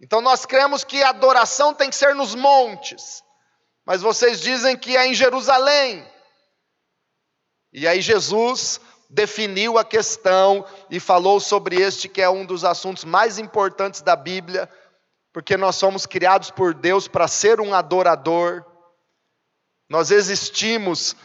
Então 0.00 0.20
nós 0.20 0.46
cremos 0.46 0.84
que 0.84 1.02
a 1.02 1.10
adoração 1.10 1.74
tem 1.74 1.90
que 1.90 1.96
ser 1.96 2.14
nos 2.14 2.34
montes, 2.34 3.22
mas 3.84 4.00
vocês 4.00 4.40
dizem 4.40 4.76
que 4.76 4.96
é 4.96 5.06
em 5.06 5.14
Jerusalém. 5.14 6.06
E 7.72 7.86
aí 7.86 8.00
Jesus 8.00 8.80
definiu 9.08 9.76
a 9.76 9.84
questão 9.84 10.64
e 10.88 11.00
falou 11.00 11.40
sobre 11.40 11.76
este 11.76 12.08
que 12.08 12.22
é 12.22 12.30
um 12.30 12.46
dos 12.46 12.64
assuntos 12.64 13.04
mais 13.04 13.38
importantes 13.38 14.00
da 14.00 14.14
Bíblia, 14.14 14.70
porque 15.32 15.56
nós 15.56 15.76
somos 15.76 16.06
criados 16.06 16.50
por 16.50 16.72
Deus 16.74 17.08
para 17.08 17.28
ser 17.28 17.60
um 17.60 17.74
adorador. 17.74 18.64
Nós 19.88 20.10
existimos 20.10 21.16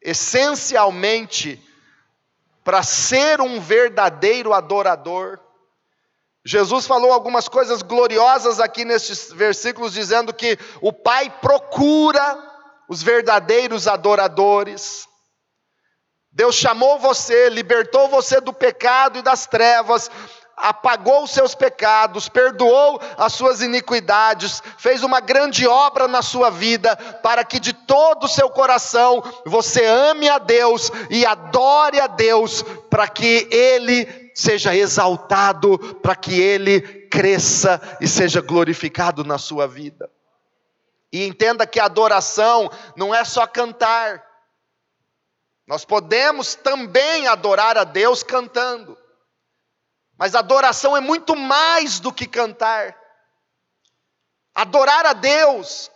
essencialmente 0.00 1.62
para 2.68 2.82
ser 2.82 3.40
um 3.40 3.58
verdadeiro 3.58 4.52
adorador. 4.52 5.40
Jesus 6.44 6.86
falou 6.86 7.10
algumas 7.14 7.48
coisas 7.48 7.80
gloriosas 7.80 8.60
aqui 8.60 8.84
nesses 8.84 9.32
versículos, 9.32 9.94
dizendo 9.94 10.34
que 10.34 10.58
o 10.82 10.92
Pai 10.92 11.30
procura 11.40 12.38
os 12.86 13.02
verdadeiros 13.02 13.88
adoradores. 13.88 15.08
Deus 16.30 16.56
chamou 16.56 16.98
você, 16.98 17.48
libertou 17.48 18.06
você 18.06 18.38
do 18.38 18.52
pecado 18.52 19.18
e 19.18 19.22
das 19.22 19.46
trevas, 19.46 20.10
apagou 20.60 21.24
os 21.24 21.30
seus 21.30 21.54
pecados, 21.54 22.28
perdoou 22.28 23.00
as 23.16 23.32
suas 23.32 23.62
iniquidades, 23.62 24.62
fez 24.76 25.02
uma 25.02 25.20
grande 25.20 25.66
obra 25.66 26.08
na 26.08 26.22
sua 26.22 26.50
vida, 26.50 26.96
para 27.22 27.44
que 27.44 27.60
de 27.60 27.72
todo 27.72 28.24
o 28.24 28.28
seu 28.28 28.50
coração 28.50 29.22
você 29.46 29.84
ame 29.84 30.28
a 30.28 30.38
Deus 30.38 30.90
e 31.08 31.24
adore 31.24 32.00
a 32.00 32.06
Deus, 32.06 32.62
para 32.90 33.06
que 33.08 33.48
Ele 33.50 34.30
seja 34.34 34.74
exaltado, 34.74 35.78
para 36.02 36.16
que 36.16 36.40
Ele 36.40 36.80
cresça 37.08 37.80
e 38.00 38.08
seja 38.08 38.40
glorificado 38.40 39.24
na 39.24 39.38
sua 39.38 39.66
vida. 39.66 40.10
E 41.12 41.24
entenda 41.24 41.66
que 41.66 41.80
a 41.80 41.84
adoração 41.86 42.70
não 42.94 43.14
é 43.14 43.24
só 43.24 43.46
cantar, 43.46 44.22
nós 45.68 45.84
podemos 45.84 46.54
também 46.56 47.28
adorar 47.28 47.76
a 47.78 47.84
Deus 47.84 48.22
cantando. 48.22 48.97
Mas 50.18 50.34
adoração 50.34 50.96
é 50.96 51.00
muito 51.00 51.36
mais 51.36 52.00
do 52.00 52.12
que 52.12 52.26
cantar. 52.26 52.98
Adorar 54.52 55.06
a 55.06 55.12
Deus 55.12 55.88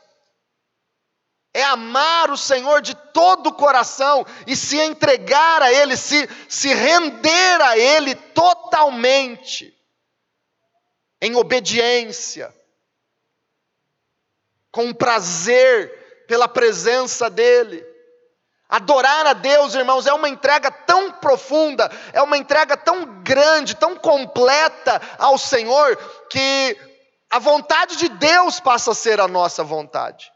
é 1.52 1.64
amar 1.64 2.30
o 2.30 2.36
Senhor 2.36 2.80
de 2.80 2.94
todo 2.94 3.48
o 3.48 3.54
coração 3.54 4.24
e 4.46 4.56
se 4.56 4.78
entregar 4.78 5.60
a 5.60 5.72
Ele, 5.72 5.96
se, 5.96 6.28
se 6.48 6.72
render 6.72 7.60
a 7.60 7.76
Ele 7.76 8.14
totalmente, 8.14 9.76
em 11.20 11.34
obediência, 11.34 12.54
com 14.70 14.94
prazer 14.94 16.26
pela 16.26 16.48
presença 16.48 17.28
dEle. 17.28 17.91
Adorar 18.72 19.26
a 19.26 19.34
Deus, 19.34 19.74
irmãos, 19.74 20.06
é 20.06 20.14
uma 20.14 20.30
entrega 20.30 20.70
tão 20.70 21.10
profunda, 21.10 21.90
é 22.10 22.22
uma 22.22 22.38
entrega 22.38 22.74
tão 22.74 23.04
grande, 23.22 23.76
tão 23.76 23.94
completa 23.94 24.98
ao 25.18 25.36
Senhor, 25.36 25.94
que 26.30 26.74
a 27.30 27.38
vontade 27.38 27.96
de 27.96 28.08
Deus 28.08 28.60
passa 28.60 28.92
a 28.92 28.94
ser 28.94 29.20
a 29.20 29.28
nossa 29.28 29.62
vontade. 29.62 30.32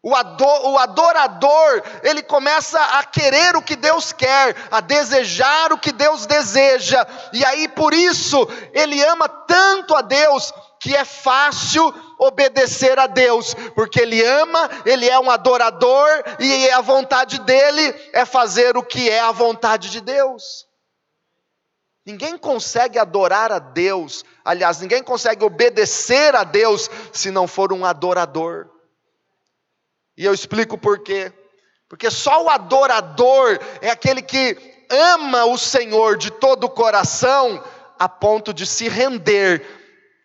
O, 0.00 0.14
ador, 0.14 0.66
o 0.66 0.78
adorador, 0.78 1.82
ele 2.04 2.22
começa 2.22 2.80
a 2.80 3.02
querer 3.02 3.56
o 3.56 3.62
que 3.62 3.74
Deus 3.74 4.12
quer, 4.12 4.54
a 4.70 4.80
desejar 4.80 5.72
o 5.72 5.78
que 5.78 5.90
Deus 5.90 6.24
deseja, 6.24 7.04
e 7.32 7.44
aí 7.44 7.66
por 7.66 7.92
isso 7.92 8.48
ele 8.72 9.02
ama 9.02 9.28
tanto 9.28 9.92
a 9.96 10.02
Deus 10.02 10.54
que 10.78 10.94
é 10.94 11.04
fácil 11.04 11.92
obedecer 12.18 12.98
a 12.98 13.06
Deus, 13.06 13.54
porque 13.74 14.00
ele 14.00 14.24
ama, 14.24 14.70
ele 14.84 15.08
é 15.08 15.18
um 15.18 15.30
adorador 15.30 16.08
e 16.38 16.70
a 16.70 16.80
vontade 16.80 17.40
dele 17.40 17.94
é 18.12 18.24
fazer 18.24 18.76
o 18.76 18.82
que 18.82 19.10
é 19.10 19.20
a 19.20 19.32
vontade 19.32 19.90
de 19.90 20.00
Deus. 20.00 20.66
Ninguém 22.04 22.38
consegue 22.38 22.98
adorar 22.98 23.50
a 23.50 23.58
Deus, 23.58 24.24
aliás, 24.44 24.80
ninguém 24.80 25.02
consegue 25.02 25.44
obedecer 25.44 26.36
a 26.36 26.44
Deus 26.44 26.88
se 27.12 27.30
não 27.30 27.48
for 27.48 27.72
um 27.72 27.84
adorador. 27.84 28.68
E 30.16 30.24
eu 30.24 30.32
explico 30.32 30.78
por 30.78 31.00
quê. 31.00 31.32
Porque 31.88 32.10
só 32.10 32.44
o 32.44 32.48
adorador 32.48 33.58
é 33.80 33.90
aquele 33.90 34.22
que 34.22 34.56
ama 34.88 35.44
o 35.46 35.58
Senhor 35.58 36.16
de 36.16 36.30
todo 36.30 36.64
o 36.64 36.70
coração, 36.70 37.62
a 37.98 38.08
ponto 38.08 38.52
de 38.52 38.66
se 38.66 38.88
render 38.88 39.64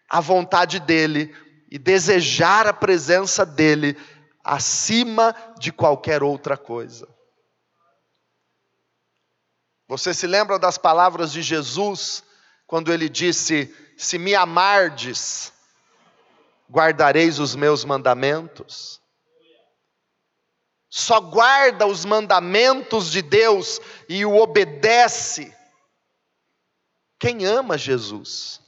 à 0.10 0.20
vontade 0.20 0.80
dEle 0.80 1.34
e 1.72 1.80
desejar 1.80 2.68
a 2.68 2.74
presença 2.74 3.44
dEle 3.46 3.98
acima 4.44 5.34
de 5.58 5.72
qualquer 5.72 6.22
outra 6.22 6.58
coisa. 6.58 7.08
Você 9.88 10.14
se 10.14 10.28
lembra 10.28 10.60
das 10.60 10.78
palavras 10.78 11.32
de 11.32 11.42
Jesus, 11.42 12.24
quando 12.68 12.94
ele 12.94 13.10
disse: 13.10 13.74
Se 13.98 14.20
me 14.20 14.36
amardes, 14.36 15.52
guardareis 16.70 17.40
os 17.40 17.56
meus 17.56 17.84
mandamentos? 17.84 19.02
só 20.92 21.22
guarda 21.22 21.88
os 21.88 22.04
mandamentos 22.04 23.10
de 23.10 23.22
Deus 23.22 23.80
e 24.10 24.26
o 24.26 24.36
obedece 24.36 25.56
quem 27.18 27.46
ama 27.46 27.78
Jesus. 27.78 28.61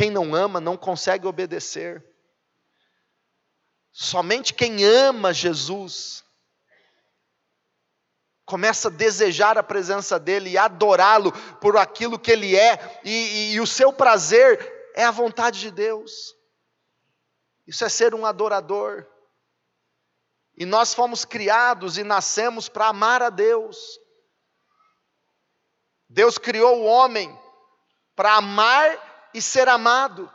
Quem 0.00 0.08
não 0.10 0.34
ama 0.34 0.62
não 0.62 0.78
consegue 0.78 1.26
obedecer. 1.26 2.02
Somente 3.92 4.54
quem 4.54 4.82
ama 4.82 5.30
Jesus 5.30 6.24
começa 8.46 8.88
a 8.88 8.90
desejar 8.90 9.58
a 9.58 9.62
presença 9.62 10.18
dEle 10.18 10.52
e 10.52 10.56
adorá-lo 10.56 11.30
por 11.58 11.76
aquilo 11.76 12.18
que 12.18 12.32
Ele 12.32 12.56
é, 12.56 13.02
e, 13.04 13.10
e, 13.10 13.52
e 13.52 13.60
o 13.60 13.66
seu 13.66 13.92
prazer 13.92 14.90
é 14.94 15.04
a 15.04 15.10
vontade 15.10 15.60
de 15.60 15.70
Deus. 15.70 16.34
Isso 17.66 17.84
é 17.84 17.88
ser 17.90 18.14
um 18.14 18.24
adorador. 18.24 19.06
E 20.56 20.64
nós 20.64 20.94
fomos 20.94 21.26
criados 21.26 21.98
e 21.98 22.04
nascemos 22.04 22.70
para 22.70 22.86
amar 22.86 23.22
a 23.22 23.28
Deus. 23.28 24.00
Deus 26.08 26.38
criou 26.38 26.80
o 26.80 26.86
homem 26.86 27.38
para 28.16 28.36
amar 28.36 29.09
e 29.32 29.40
ser 29.40 29.68
amado. 29.68 30.30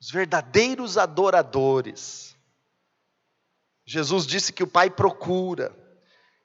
Os 0.00 0.10
verdadeiros 0.10 0.98
adoradores. 0.98 2.36
Jesus 3.84 4.26
disse 4.26 4.52
que 4.52 4.62
o 4.62 4.66
Pai 4.66 4.90
procura. 4.90 5.74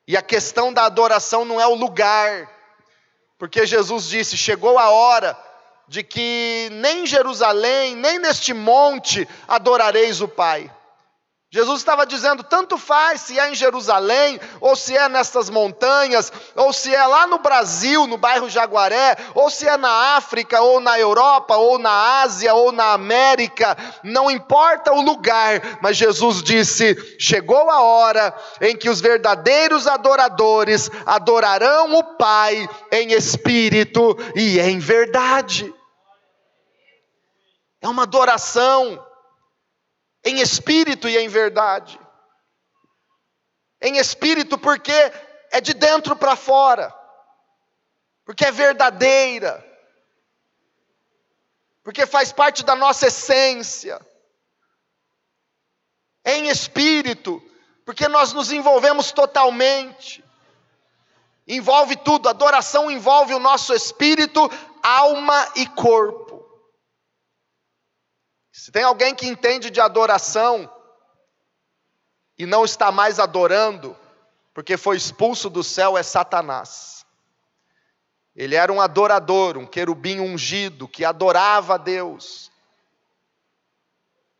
E 0.07 0.15
a 0.15 0.21
questão 0.21 0.73
da 0.73 0.85
adoração 0.85 1.45
não 1.45 1.59
é 1.59 1.67
o 1.67 1.75
lugar. 1.75 2.49
Porque 3.37 3.65
Jesus 3.65 4.07
disse: 4.07 4.37
chegou 4.37 4.77
a 4.77 4.89
hora 4.89 5.37
de 5.87 6.03
que 6.03 6.69
nem 6.71 7.03
em 7.03 7.05
Jerusalém, 7.05 7.95
nem 7.95 8.19
neste 8.19 8.53
monte 8.53 9.27
adorareis 9.47 10.21
o 10.21 10.27
Pai. 10.27 10.73
Jesus 11.53 11.81
estava 11.81 12.05
dizendo: 12.05 12.43
tanto 12.43 12.77
faz 12.77 13.21
se 13.21 13.37
é 13.37 13.51
em 13.51 13.55
Jerusalém, 13.55 14.39
ou 14.61 14.73
se 14.73 14.95
é 14.95 15.09
nessas 15.09 15.49
montanhas, 15.49 16.31
ou 16.55 16.71
se 16.71 16.95
é 16.95 17.05
lá 17.05 17.27
no 17.27 17.39
Brasil, 17.39 18.07
no 18.07 18.17
bairro 18.17 18.49
Jaguaré, 18.49 19.17
ou 19.35 19.49
se 19.49 19.67
é 19.67 19.75
na 19.75 20.15
África, 20.15 20.61
ou 20.61 20.79
na 20.79 20.97
Europa, 20.97 21.57
ou 21.57 21.77
na 21.77 22.21
Ásia, 22.21 22.53
ou 22.53 22.71
na 22.71 22.93
América, 22.93 23.77
não 24.01 24.31
importa 24.31 24.93
o 24.93 25.01
lugar, 25.01 25.79
mas 25.81 25.97
Jesus 25.97 26.41
disse: 26.41 26.95
chegou 27.19 27.69
a 27.69 27.81
hora 27.81 28.33
em 28.61 28.73
que 28.73 28.89
os 28.89 29.01
verdadeiros 29.01 29.87
adoradores 29.87 30.89
adorarão 31.05 31.95
o 31.95 32.15
Pai 32.15 32.65
em 32.89 33.11
espírito 33.11 34.17
e 34.33 34.57
em 34.57 34.79
verdade. 34.79 35.73
É 37.81 37.89
uma 37.89 38.03
adoração 38.03 39.10
em 40.23 40.39
espírito 40.39 41.07
e 41.09 41.17
em 41.17 41.27
verdade. 41.27 41.99
Em 43.81 43.97
espírito, 43.97 44.57
porque 44.57 44.93
é 45.51 45.59
de 45.59 45.73
dentro 45.73 46.15
para 46.15 46.35
fora, 46.35 46.93
porque 48.23 48.45
é 48.45 48.51
verdadeira, 48.51 49.65
porque 51.83 52.05
faz 52.05 52.31
parte 52.31 52.63
da 52.63 52.75
nossa 52.75 53.07
essência. 53.07 53.99
Em 56.23 56.49
espírito, 56.49 57.41
porque 57.83 58.07
nós 58.07 58.31
nos 58.33 58.51
envolvemos 58.51 59.11
totalmente. 59.11 60.23
Envolve 61.47 61.95
tudo, 61.97 62.29
adoração 62.29 62.91
envolve 62.91 63.33
o 63.33 63.39
nosso 63.39 63.73
espírito, 63.73 64.49
alma 64.83 65.51
e 65.55 65.65
corpo. 65.65 66.20
Se 68.51 68.71
tem 68.71 68.83
alguém 68.83 69.15
que 69.15 69.27
entende 69.27 69.69
de 69.69 69.79
adoração 69.79 70.69
e 72.37 72.45
não 72.45 72.65
está 72.65 72.91
mais 72.91 73.19
adorando, 73.19 73.95
porque 74.53 74.75
foi 74.75 74.97
expulso 74.97 75.49
do 75.49 75.63
céu, 75.63 75.97
é 75.97 76.03
Satanás. 76.03 77.05
Ele 78.35 78.55
era 78.55 78.71
um 78.71 78.81
adorador, 78.81 79.57
um 79.57 79.65
querubim 79.65 80.19
ungido, 80.19 80.87
que 80.87 81.05
adorava 81.05 81.75
a 81.75 81.77
Deus. 81.77 82.51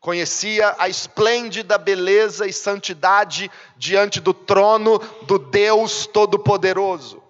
Conhecia 0.00 0.74
a 0.78 0.88
esplêndida 0.88 1.78
beleza 1.78 2.46
e 2.46 2.52
santidade 2.52 3.50
diante 3.76 4.20
do 4.20 4.34
trono 4.34 4.98
do 5.26 5.38
Deus 5.38 6.06
Todo-Poderoso. 6.06 7.22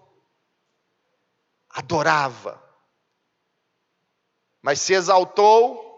Adorava. 1.68 2.62
Mas 4.62 4.80
se 4.80 4.94
exaltou 4.94 5.91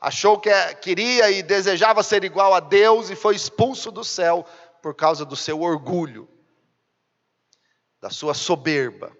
achou 0.00 0.40
que 0.40 0.48
é, 0.48 0.74
queria 0.74 1.30
e 1.30 1.42
desejava 1.42 2.02
ser 2.02 2.24
igual 2.24 2.54
a 2.54 2.60
Deus 2.60 3.10
e 3.10 3.16
foi 3.16 3.36
expulso 3.36 3.90
do 3.90 4.02
céu 4.02 4.46
por 4.80 4.94
causa 4.94 5.24
do 5.24 5.36
seu 5.36 5.60
orgulho, 5.60 6.28
da 8.00 8.08
sua 8.08 8.32
soberba. 8.32 9.14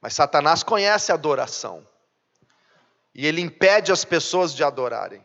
Mas 0.00 0.12
Satanás 0.12 0.62
conhece 0.62 1.10
a 1.10 1.14
adoração 1.14 1.86
e 3.14 3.26
ele 3.26 3.40
impede 3.40 3.90
as 3.90 4.04
pessoas 4.04 4.54
de 4.54 4.62
adorarem. 4.62 5.24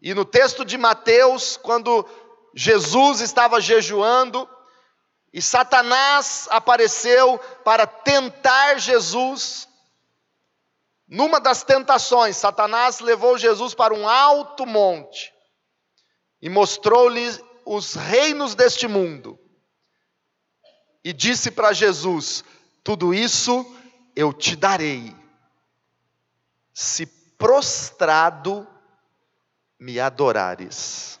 E 0.00 0.14
no 0.14 0.24
texto 0.24 0.64
de 0.64 0.78
Mateus, 0.78 1.56
quando 1.56 2.08
Jesus 2.54 3.20
estava 3.20 3.60
jejuando 3.60 4.48
e 5.32 5.42
Satanás 5.42 6.48
apareceu 6.50 7.38
para 7.64 7.86
tentar 7.86 8.78
Jesus, 8.78 9.67
numa 11.08 11.40
das 11.40 11.62
tentações, 11.62 12.36
Satanás 12.36 13.00
levou 13.00 13.38
Jesus 13.38 13.72
para 13.72 13.94
um 13.94 14.06
alto 14.06 14.66
monte 14.66 15.32
e 16.42 16.50
mostrou-lhe 16.50 17.26
os 17.64 17.94
reinos 17.94 18.54
deste 18.54 18.86
mundo. 18.86 19.38
E 21.02 21.14
disse 21.14 21.50
para 21.50 21.72
Jesus: 21.72 22.44
Tudo 22.84 23.14
isso 23.14 23.64
eu 24.14 24.34
te 24.34 24.54
darei, 24.54 25.16
se 26.74 27.06
prostrado 27.06 28.68
me 29.78 29.98
adorares. 29.98 31.18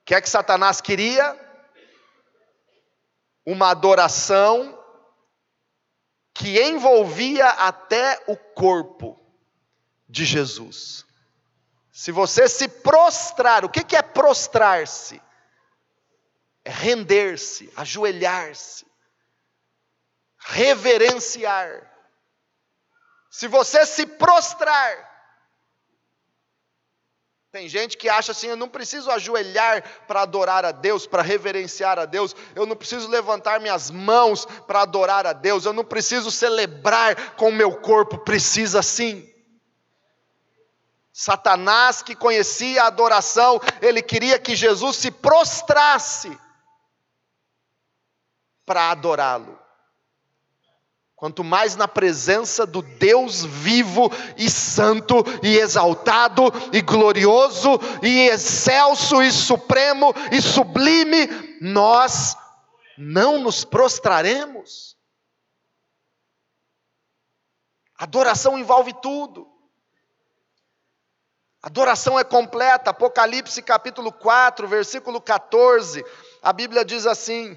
O 0.00 0.04
que 0.06 0.14
é 0.14 0.20
que 0.20 0.30
Satanás 0.30 0.80
queria? 0.80 1.38
Uma 3.44 3.70
adoração 3.70 4.75
que 6.38 6.60
envolvia 6.62 7.48
até 7.48 8.22
o 8.26 8.36
corpo 8.36 9.18
de 10.06 10.24
Jesus. 10.24 11.06
Se 11.90 12.12
você 12.12 12.46
se 12.46 12.68
prostrar, 12.68 13.64
o 13.64 13.70
que 13.70 13.96
é 13.96 14.02
prostrar-se? 14.02 15.20
É 16.62 16.70
render-se, 16.70 17.72
ajoelhar-se, 17.74 18.86
reverenciar. 20.38 21.90
Se 23.30 23.48
você 23.48 23.86
se 23.86 24.04
prostrar, 24.06 25.05
tem 27.56 27.70
gente 27.70 27.96
que 27.96 28.06
acha 28.06 28.32
assim: 28.32 28.48
eu 28.48 28.56
não 28.56 28.68
preciso 28.68 29.10
ajoelhar 29.10 29.82
para 30.06 30.20
adorar 30.20 30.62
a 30.66 30.72
Deus, 30.72 31.06
para 31.06 31.22
reverenciar 31.22 31.98
a 31.98 32.04
Deus, 32.04 32.36
eu 32.54 32.66
não 32.66 32.76
preciso 32.76 33.08
levantar 33.08 33.60
minhas 33.60 33.90
mãos 33.90 34.44
para 34.66 34.82
adorar 34.82 35.26
a 35.26 35.32
Deus, 35.32 35.64
eu 35.64 35.72
não 35.72 35.82
preciso 35.82 36.30
celebrar 36.30 37.34
com 37.34 37.48
o 37.48 37.54
meu 37.54 37.74
corpo, 37.76 38.18
precisa 38.18 38.82
sim. 38.82 39.26
Satanás, 41.10 42.02
que 42.02 42.14
conhecia 42.14 42.82
a 42.82 42.88
adoração, 42.88 43.58
ele 43.80 44.02
queria 44.02 44.38
que 44.38 44.54
Jesus 44.54 44.96
se 44.96 45.10
prostrasse 45.10 46.38
para 48.66 48.90
adorá-lo. 48.90 49.65
Quanto 51.16 51.42
mais 51.42 51.76
na 51.76 51.88
presença 51.88 52.66
do 52.66 52.82
Deus 52.82 53.42
vivo 53.42 54.10
e 54.36 54.50
santo 54.50 55.24
e 55.42 55.56
exaltado 55.56 56.42
e 56.74 56.82
glorioso 56.82 57.80
e 58.02 58.28
excelso 58.28 59.22
e 59.22 59.32
supremo 59.32 60.12
e 60.30 60.42
sublime, 60.42 61.26
nós 61.58 62.36
não 62.98 63.38
nos 63.38 63.64
prostraremos. 63.64 64.94
Adoração 67.98 68.58
envolve 68.58 68.92
tudo. 69.00 69.50
Adoração 71.62 72.20
é 72.20 72.24
completa. 72.24 72.90
Apocalipse 72.90 73.62
capítulo 73.62 74.12
4, 74.12 74.68
versículo 74.68 75.18
14. 75.18 76.04
A 76.42 76.52
Bíblia 76.52 76.84
diz 76.84 77.06
assim: 77.06 77.56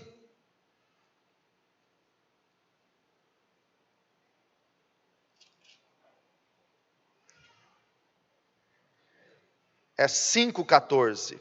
É 9.99 10.05
5,14. 10.05 11.37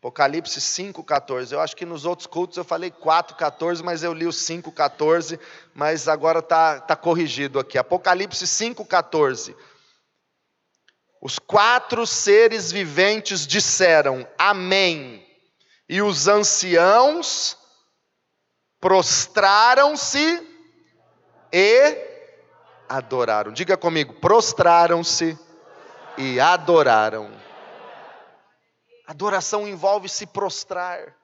Apocalipse 0.00 0.60
5,14. 0.60 1.52
Eu 1.52 1.60
acho 1.60 1.76
que 1.76 1.86
nos 1.86 2.04
outros 2.04 2.26
cultos 2.26 2.56
eu 2.56 2.64
falei 2.64 2.90
4,14, 2.90 3.84
mas 3.84 4.02
eu 4.02 4.12
li 4.12 4.26
o 4.26 4.30
5,14, 4.30 5.38
mas 5.72 6.08
agora 6.08 6.40
está 6.40 6.80
tá 6.80 6.96
corrigido 6.96 7.60
aqui. 7.60 7.78
Apocalipse 7.78 8.44
5,14. 8.44 9.54
Os 11.22 11.38
quatro 11.38 12.04
seres 12.04 12.72
viventes 12.72 13.46
disseram 13.46 14.26
Amém. 14.36 15.24
E 15.88 16.02
os 16.02 16.26
anciãos 16.26 17.56
prostraram-se 18.80 20.44
e 21.52 21.96
adoraram. 22.88 23.52
Diga 23.52 23.76
comigo: 23.76 24.14
prostraram-se 24.14 25.38
e 26.16 26.40
adoraram. 26.40 27.46
Adoração 29.08 29.66
envolve 29.66 30.08
se 30.08 30.24
prostrar. 30.24 31.16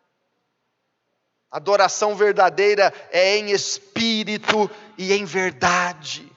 Adoração 1.48 2.16
verdadeira 2.16 2.92
é 3.12 3.36
em 3.36 3.52
espírito 3.52 4.68
e 4.98 5.12
em 5.12 5.24
verdade 5.24 6.34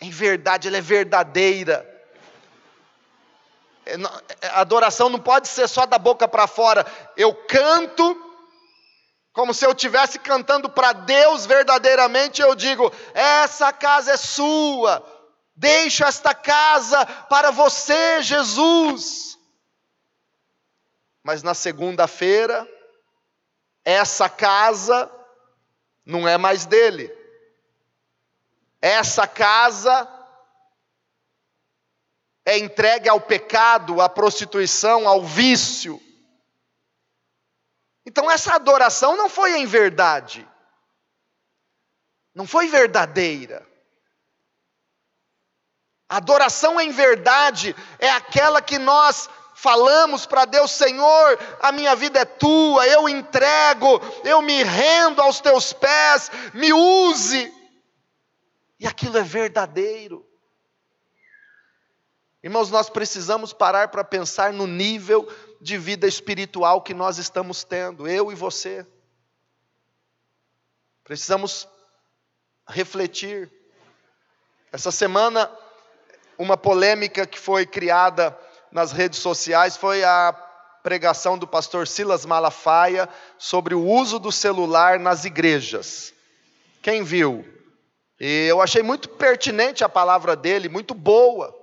em 0.00 0.10
verdade, 0.10 0.66
ela 0.66 0.78
é 0.78 0.80
verdadeira. 0.80 1.86
É, 3.84 3.92
é, 3.92 4.48
adoração 4.54 5.10
não 5.10 5.18
pode 5.18 5.46
ser 5.48 5.68
só 5.68 5.84
da 5.84 5.98
boca 5.98 6.26
para 6.26 6.46
fora. 6.46 6.86
Eu 7.16 7.34
canto 7.34 8.16
como 9.32 9.52
se 9.52 9.64
eu 9.66 9.72
estivesse 9.72 10.18
cantando 10.18 10.70
para 10.70 10.92
Deus 10.92 11.44
verdadeiramente. 11.44 12.40
Eu 12.40 12.54
digo: 12.54 12.90
essa 13.12 13.72
casa 13.72 14.12
é 14.12 14.16
sua. 14.16 15.04
Deixo 15.60 16.04
esta 16.04 16.34
casa 16.34 17.04
para 17.04 17.50
você, 17.50 18.22
Jesus. 18.22 19.38
Mas 21.22 21.42
na 21.42 21.52
segunda-feira, 21.52 22.66
essa 23.84 24.26
casa 24.26 25.12
não 26.02 26.26
é 26.26 26.38
mais 26.38 26.64
dele. 26.64 27.14
Essa 28.80 29.28
casa 29.28 30.08
é 32.46 32.56
entregue 32.56 33.10
ao 33.10 33.20
pecado, 33.20 34.00
à 34.00 34.08
prostituição, 34.08 35.06
ao 35.06 35.22
vício. 35.22 36.00
Então 38.06 38.30
essa 38.30 38.54
adoração 38.54 39.14
não 39.14 39.28
foi 39.28 39.58
em 39.58 39.66
verdade, 39.66 40.48
não 42.34 42.46
foi 42.46 42.66
verdadeira. 42.66 43.69
Adoração 46.10 46.80
em 46.80 46.90
verdade 46.90 47.74
é 48.00 48.10
aquela 48.10 48.60
que 48.60 48.80
nós 48.80 49.30
falamos 49.54 50.26
para 50.26 50.44
Deus: 50.44 50.72
Senhor, 50.72 51.38
a 51.62 51.70
minha 51.70 51.94
vida 51.94 52.18
é 52.18 52.24
tua, 52.24 52.84
eu 52.88 53.08
entrego, 53.08 54.00
eu 54.24 54.42
me 54.42 54.64
rendo 54.64 55.22
aos 55.22 55.40
teus 55.40 55.72
pés, 55.72 56.28
me 56.52 56.72
use 56.72 57.54
e 58.80 58.88
aquilo 58.88 59.18
é 59.18 59.22
verdadeiro. 59.22 60.26
Irmãos, 62.42 62.70
nós 62.70 62.90
precisamos 62.90 63.52
parar 63.52 63.88
para 63.88 64.02
pensar 64.02 64.52
no 64.52 64.66
nível 64.66 65.32
de 65.60 65.78
vida 65.78 66.08
espiritual 66.08 66.82
que 66.82 66.92
nós 66.92 67.18
estamos 67.18 67.62
tendo, 67.62 68.08
eu 68.08 68.32
e 68.32 68.34
você. 68.34 68.84
Precisamos 71.04 71.68
refletir. 72.66 73.52
Essa 74.72 74.90
semana, 74.90 75.50
uma 76.40 76.56
polêmica 76.56 77.26
que 77.26 77.38
foi 77.38 77.66
criada 77.66 78.34
nas 78.72 78.92
redes 78.92 79.18
sociais 79.18 79.76
foi 79.76 80.02
a 80.02 80.34
pregação 80.82 81.36
do 81.36 81.46
pastor 81.46 81.86
Silas 81.86 82.24
Malafaia 82.24 83.06
sobre 83.36 83.74
o 83.74 83.84
uso 83.84 84.18
do 84.18 84.32
celular 84.32 84.98
nas 84.98 85.26
igrejas. 85.26 86.14
Quem 86.80 87.02
viu? 87.04 87.44
E 88.18 88.46
eu 88.48 88.62
achei 88.62 88.82
muito 88.82 89.06
pertinente 89.10 89.84
a 89.84 89.88
palavra 89.88 90.34
dele, 90.34 90.70
muito 90.70 90.94
boa. 90.94 91.54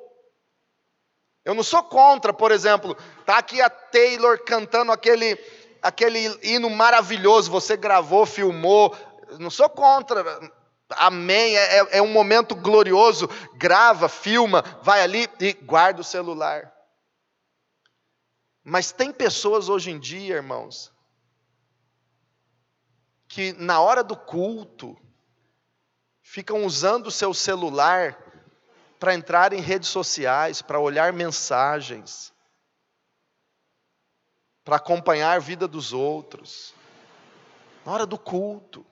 Eu 1.44 1.56
não 1.56 1.64
sou 1.64 1.82
contra, 1.82 2.32
por 2.32 2.52
exemplo, 2.52 2.96
tá 3.26 3.40
aqui 3.40 3.60
a 3.60 3.72
Taylor 3.72 4.38
cantando 4.46 4.92
aquele 4.92 5.40
aquele 5.82 6.38
hino 6.44 6.70
maravilhoso, 6.70 7.50
você 7.50 7.76
gravou, 7.76 8.28
filmou. 8.28 8.96
Não 9.40 9.50
sou 9.50 9.70
contra. 9.70 10.24
Amém. 10.90 11.58
É, 11.58 11.80
é, 11.80 11.98
é 11.98 12.02
um 12.02 12.12
momento 12.12 12.56
glorioso. 12.56 13.28
Grava, 13.56 14.08
filma, 14.08 14.64
vai 14.82 15.02
ali 15.02 15.28
e 15.40 15.54
guarda 15.54 16.02
o 16.02 16.04
celular. 16.04 16.74
Mas 18.64 18.92
tem 18.92 19.12
pessoas 19.12 19.70
hoje 19.70 19.92
em 19.92 20.00
dia, 20.00 20.36
irmãos, 20.36 20.92
que 23.28 23.54
na 23.54 23.80
hora 23.80 24.04
do 24.04 24.16
culto, 24.16 24.98
ficam 26.22 26.66
usando 26.66 27.08
o 27.08 27.12
seu 27.12 27.34
celular 27.34 28.22
para 29.00 29.14
entrar 29.14 29.54
em 29.54 29.62
redes 29.62 29.88
sociais, 29.88 30.62
para 30.62 30.80
olhar 30.80 31.14
mensagens, 31.14 32.34
para 34.66 34.76
acompanhar 34.76 35.38
a 35.38 35.40
vida 35.40 35.66
dos 35.66 35.94
outros. 35.94 36.74
Na 37.86 37.94
hora 37.94 38.06
do 38.06 38.18
culto. 38.18 38.86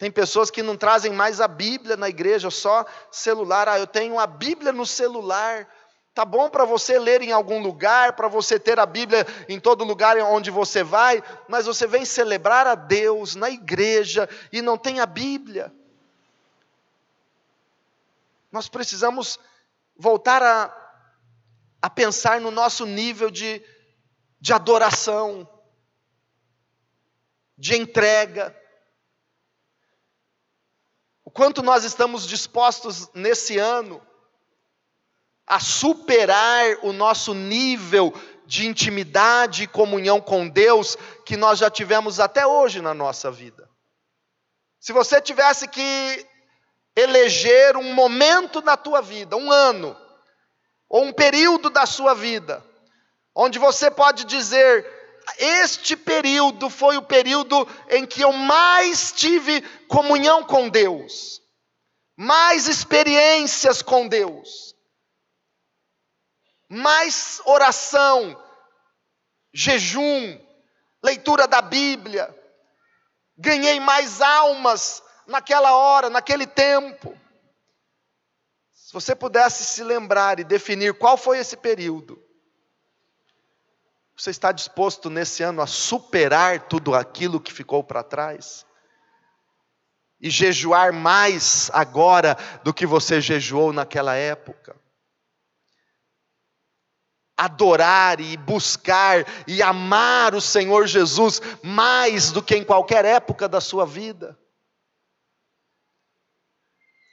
Tem 0.00 0.10
pessoas 0.10 0.50
que 0.50 0.62
não 0.62 0.78
trazem 0.78 1.12
mais 1.12 1.42
a 1.42 1.46
Bíblia 1.46 1.94
na 1.94 2.08
igreja, 2.08 2.50
só 2.50 2.86
celular. 3.12 3.68
Ah, 3.68 3.78
eu 3.78 3.86
tenho 3.86 4.18
a 4.18 4.26
Bíblia 4.26 4.72
no 4.72 4.86
celular. 4.86 5.68
Tá 6.14 6.24
bom 6.24 6.48
para 6.48 6.64
você 6.64 6.98
ler 6.98 7.20
em 7.20 7.32
algum 7.32 7.60
lugar, 7.60 8.14
para 8.14 8.26
você 8.26 8.58
ter 8.58 8.78
a 8.78 8.86
Bíblia 8.86 9.26
em 9.46 9.60
todo 9.60 9.84
lugar 9.84 10.16
onde 10.16 10.50
você 10.50 10.82
vai, 10.82 11.22
mas 11.46 11.66
você 11.66 11.86
vem 11.86 12.06
celebrar 12.06 12.66
a 12.66 12.74
Deus 12.74 13.34
na 13.34 13.50
igreja 13.50 14.26
e 14.50 14.62
não 14.62 14.78
tem 14.78 15.00
a 15.00 15.06
Bíblia. 15.06 15.70
Nós 18.50 18.70
precisamos 18.70 19.38
voltar 19.94 20.42
a, 20.42 20.74
a 21.82 21.90
pensar 21.90 22.40
no 22.40 22.50
nosso 22.50 22.86
nível 22.86 23.30
de, 23.30 23.62
de 24.40 24.54
adoração, 24.54 25.46
de 27.58 27.76
entrega. 27.76 28.56
O 31.30 31.32
quanto 31.32 31.62
nós 31.62 31.84
estamos 31.84 32.26
dispostos 32.26 33.08
nesse 33.14 33.56
ano 33.56 34.02
a 35.46 35.60
superar 35.60 36.78
o 36.82 36.92
nosso 36.92 37.34
nível 37.34 38.12
de 38.44 38.66
intimidade 38.66 39.62
e 39.62 39.68
comunhão 39.68 40.20
com 40.20 40.48
Deus 40.48 40.98
que 41.24 41.36
nós 41.36 41.60
já 41.60 41.70
tivemos 41.70 42.18
até 42.18 42.44
hoje 42.44 42.82
na 42.82 42.92
nossa 42.92 43.30
vida. 43.30 43.70
Se 44.80 44.92
você 44.92 45.20
tivesse 45.20 45.68
que 45.68 46.26
eleger 46.96 47.76
um 47.76 47.94
momento 47.94 48.60
na 48.60 48.76
tua 48.76 49.00
vida, 49.00 49.36
um 49.36 49.52
ano, 49.52 49.96
ou 50.88 51.04
um 51.04 51.12
período 51.12 51.70
da 51.70 51.86
sua 51.86 52.12
vida, 52.12 52.60
onde 53.32 53.56
você 53.56 53.88
pode 53.88 54.24
dizer: 54.24 54.84
este 55.38 55.96
período 55.96 56.68
foi 56.68 56.96
o 56.96 57.02
período 57.02 57.66
em 57.88 58.06
que 58.06 58.22
eu 58.22 58.32
mais 58.32 59.12
tive 59.12 59.62
comunhão 59.86 60.44
com 60.44 60.68
Deus, 60.68 61.40
mais 62.16 62.68
experiências 62.68 63.82
com 63.82 64.06
Deus, 64.06 64.74
mais 66.68 67.40
oração, 67.44 68.40
jejum, 69.52 70.38
leitura 71.02 71.48
da 71.48 71.60
Bíblia, 71.60 72.34
ganhei 73.36 73.80
mais 73.80 74.20
almas 74.20 75.02
naquela 75.26 75.74
hora, 75.74 76.10
naquele 76.10 76.46
tempo. 76.46 77.18
Se 78.72 78.92
você 78.92 79.14
pudesse 79.14 79.64
se 79.64 79.82
lembrar 79.82 80.40
e 80.40 80.44
definir 80.44 80.94
qual 80.94 81.16
foi 81.16 81.38
esse 81.38 81.56
período, 81.56 82.22
você 84.20 84.30
está 84.30 84.52
disposto 84.52 85.08
nesse 85.08 85.42
ano 85.42 85.62
a 85.62 85.66
superar 85.66 86.68
tudo 86.68 86.94
aquilo 86.94 87.40
que 87.40 87.50
ficou 87.50 87.82
para 87.82 88.02
trás? 88.02 88.66
E 90.20 90.28
jejuar 90.28 90.92
mais 90.92 91.70
agora 91.72 92.36
do 92.62 92.74
que 92.74 92.84
você 92.84 93.18
jejuou 93.18 93.72
naquela 93.72 94.14
época? 94.14 94.78
adorar 97.34 98.20
e 98.20 98.36
buscar 98.36 99.24
e 99.46 99.62
amar 99.62 100.34
o 100.34 100.42
Senhor 100.42 100.86
Jesus 100.86 101.40
mais 101.64 102.30
do 102.30 102.42
que 102.42 102.54
em 102.54 102.62
qualquer 102.62 103.06
época 103.06 103.48
da 103.48 103.62
sua 103.62 103.86
vida. 103.86 104.38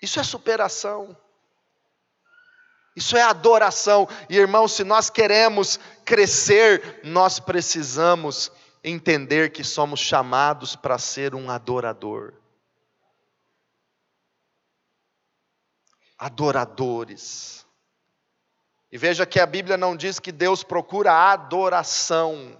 Isso 0.01 0.19
é 0.19 0.23
superação. 0.23 1.17
Isso 2.97 3.15
é 3.15 3.21
adoração. 3.21 4.09
E 4.27 4.35
irmãos, 4.35 4.71
se 4.71 4.83
nós 4.83 5.07
queremos 5.07 5.79
crescer, 6.03 6.99
nós 7.03 7.39
precisamos 7.39 8.51
entender 8.83 9.51
que 9.51 9.63
somos 9.63 9.99
chamados 9.99 10.75
para 10.75 10.97
ser 10.97 11.35
um 11.35 11.51
adorador. 11.51 12.33
Adoradores. 16.17 17.67
E 18.91 18.97
veja 18.97 19.27
que 19.27 19.39
a 19.39 19.45
Bíblia 19.45 19.77
não 19.77 19.95
diz 19.95 20.17
que 20.17 20.31
Deus 20.31 20.63
procura 20.63 21.31
adoração. 21.31 22.59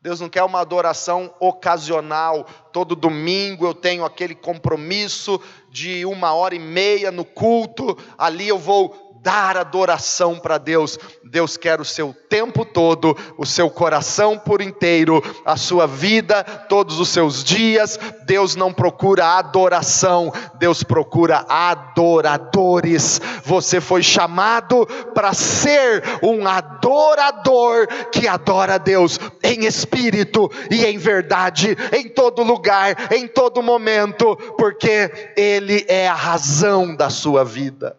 Deus 0.00 0.20
não 0.20 0.30
quer 0.30 0.44
uma 0.44 0.60
adoração 0.60 1.34
ocasional. 1.38 2.44
Todo 2.72 2.96
domingo 2.96 3.66
eu 3.66 3.74
tenho 3.74 4.06
aquele 4.06 4.34
compromisso 4.34 5.38
de 5.68 6.06
uma 6.06 6.32
hora 6.32 6.54
e 6.54 6.58
meia 6.58 7.10
no 7.10 7.26
culto, 7.26 7.98
ali 8.16 8.48
eu 8.48 8.58
vou 8.58 9.05
dar 9.26 9.56
adoração 9.56 10.38
para 10.38 10.56
Deus. 10.56 10.96
Deus 11.24 11.56
quer 11.56 11.80
o 11.80 11.84
seu 11.84 12.14
tempo 12.28 12.64
todo, 12.64 13.16
o 13.36 13.44
seu 13.44 13.68
coração 13.68 14.38
por 14.38 14.62
inteiro, 14.62 15.20
a 15.44 15.56
sua 15.56 15.84
vida, 15.84 16.44
todos 16.68 17.00
os 17.00 17.08
seus 17.08 17.42
dias. 17.42 17.98
Deus 18.24 18.54
não 18.54 18.72
procura 18.72 19.36
adoração, 19.36 20.32
Deus 20.60 20.84
procura 20.84 21.44
adoradores. 21.48 23.20
Você 23.42 23.80
foi 23.80 24.00
chamado 24.00 24.86
para 25.12 25.34
ser 25.34 26.04
um 26.22 26.46
adorador 26.46 27.88
que 28.12 28.28
adora 28.28 28.74
a 28.74 28.78
Deus 28.78 29.18
em 29.42 29.64
espírito 29.64 30.48
e 30.70 30.84
em 30.84 30.98
verdade, 30.98 31.76
em 31.92 32.08
todo 32.08 32.44
lugar, 32.44 33.12
em 33.12 33.26
todo 33.26 33.60
momento, 33.60 34.36
porque 34.56 35.32
Ele 35.36 35.84
é 35.88 36.06
a 36.06 36.14
razão 36.14 36.94
da 36.94 37.10
sua 37.10 37.44
vida. 37.44 37.96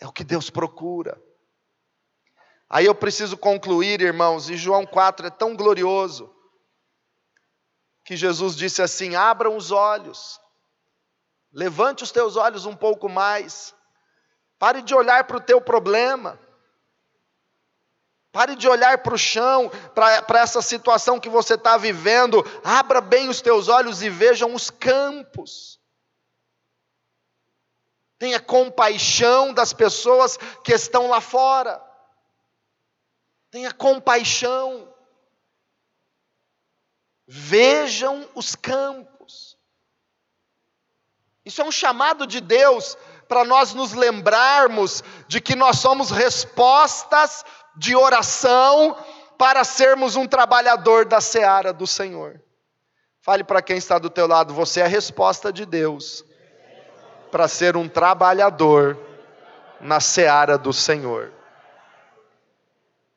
É 0.00 0.06
o 0.06 0.12
que 0.12 0.24
Deus 0.24 0.48
procura. 0.50 1.20
Aí 2.70 2.84
eu 2.84 2.94
preciso 2.94 3.36
concluir, 3.36 4.00
irmãos, 4.00 4.50
e 4.50 4.56
João 4.56 4.84
4 4.84 5.26
é 5.26 5.30
tão 5.30 5.56
glorioso, 5.56 6.34
que 8.04 8.16
Jesus 8.16 8.54
disse 8.54 8.82
assim: 8.82 9.14
abram 9.14 9.56
os 9.56 9.70
olhos, 9.70 10.38
levante 11.52 12.04
os 12.04 12.12
teus 12.12 12.36
olhos 12.36 12.66
um 12.66 12.76
pouco 12.76 13.08
mais, 13.08 13.74
pare 14.58 14.82
de 14.82 14.94
olhar 14.94 15.24
para 15.24 15.38
o 15.38 15.40
teu 15.40 15.60
problema, 15.62 16.38
pare 18.30 18.54
de 18.54 18.68
olhar 18.68 18.98
para 18.98 19.14
o 19.14 19.18
chão, 19.18 19.70
para 19.94 20.40
essa 20.40 20.60
situação 20.60 21.18
que 21.18 21.28
você 21.28 21.54
está 21.54 21.78
vivendo, 21.78 22.44
abra 22.62 23.00
bem 23.00 23.30
os 23.30 23.40
teus 23.40 23.68
olhos 23.68 24.02
e 24.02 24.10
vejam 24.10 24.54
os 24.54 24.68
campos. 24.68 25.77
Tenha 28.18 28.40
compaixão 28.40 29.54
das 29.54 29.72
pessoas 29.72 30.36
que 30.64 30.72
estão 30.72 31.08
lá 31.08 31.20
fora. 31.20 31.80
Tenha 33.50 33.72
compaixão. 33.72 34.92
Vejam 37.26 38.28
os 38.34 38.56
campos. 38.56 39.56
Isso 41.44 41.62
é 41.62 41.64
um 41.64 41.70
chamado 41.72 42.26
de 42.26 42.40
Deus 42.40 42.96
para 43.28 43.44
nós 43.44 43.72
nos 43.72 43.92
lembrarmos 43.92 45.04
de 45.28 45.40
que 45.40 45.54
nós 45.54 45.78
somos 45.78 46.10
respostas 46.10 47.44
de 47.76 47.94
oração 47.94 48.96
para 49.38 49.62
sermos 49.62 50.16
um 50.16 50.26
trabalhador 50.26 51.04
da 51.04 51.20
seara 51.20 51.72
do 51.72 51.86
Senhor. 51.86 52.42
Fale 53.20 53.44
para 53.44 53.62
quem 53.62 53.76
está 53.76 53.98
do 53.98 54.10
teu 54.10 54.26
lado, 54.26 54.52
você 54.52 54.80
é 54.80 54.84
a 54.84 54.88
resposta 54.88 55.52
de 55.52 55.64
Deus 55.64 56.24
para 57.30 57.48
ser 57.48 57.76
um 57.76 57.88
trabalhador 57.88 58.98
na 59.80 60.00
seara 60.00 60.58
do 60.58 60.72
Senhor. 60.72 61.32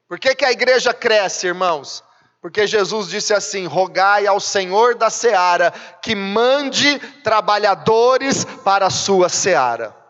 Por 0.08 0.19
que, 0.19 0.36
que 0.36 0.45
a 0.45 0.52
igreja 0.52 0.93
cresce, 0.93 1.47
irmãos? 1.47 2.04
Porque 2.41 2.65
Jesus 2.65 3.08
disse 3.08 3.34
assim: 3.34 3.65
rogai 3.67 4.26
ao 4.26 4.39
Senhor 4.39 4.95
da 4.95 5.10
seara 5.10 5.71
que 6.02 6.15
mande 6.15 7.00
trabalhadores 7.24 8.43
para 8.43 8.88
a 8.88 8.89
sua 8.89 9.30
seara. 9.30 10.01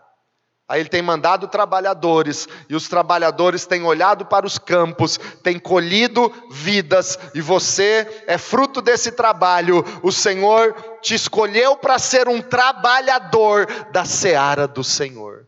Aí 0.71 0.79
ele 0.79 0.87
tem 0.87 1.01
mandado 1.01 1.49
trabalhadores, 1.49 2.47
e 2.69 2.75
os 2.77 2.87
trabalhadores 2.87 3.65
têm 3.65 3.83
olhado 3.83 4.25
para 4.25 4.47
os 4.47 4.57
campos, 4.57 5.17
têm 5.43 5.59
colhido 5.59 6.33
vidas, 6.49 7.19
e 7.35 7.41
você 7.41 8.23
é 8.25 8.37
fruto 8.37 8.81
desse 8.81 9.11
trabalho. 9.11 9.83
O 10.01 10.13
Senhor 10.13 10.73
te 11.01 11.13
escolheu 11.13 11.75
para 11.75 11.99
ser 11.99 12.29
um 12.29 12.41
trabalhador 12.41 13.65
da 13.91 14.05
seara 14.05 14.65
do 14.65 14.81
Senhor. 14.81 15.45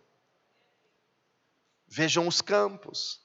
Vejam 1.88 2.28
os 2.28 2.42
campos. 2.42 3.22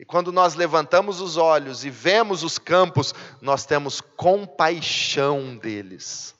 E 0.00 0.04
quando 0.06 0.32
nós 0.32 0.54
levantamos 0.54 1.20
os 1.20 1.36
olhos 1.36 1.84
e 1.84 1.90
vemos 1.90 2.42
os 2.42 2.56
campos, 2.56 3.14
nós 3.42 3.66
temos 3.66 4.00
compaixão 4.00 5.58
deles, 5.58 6.34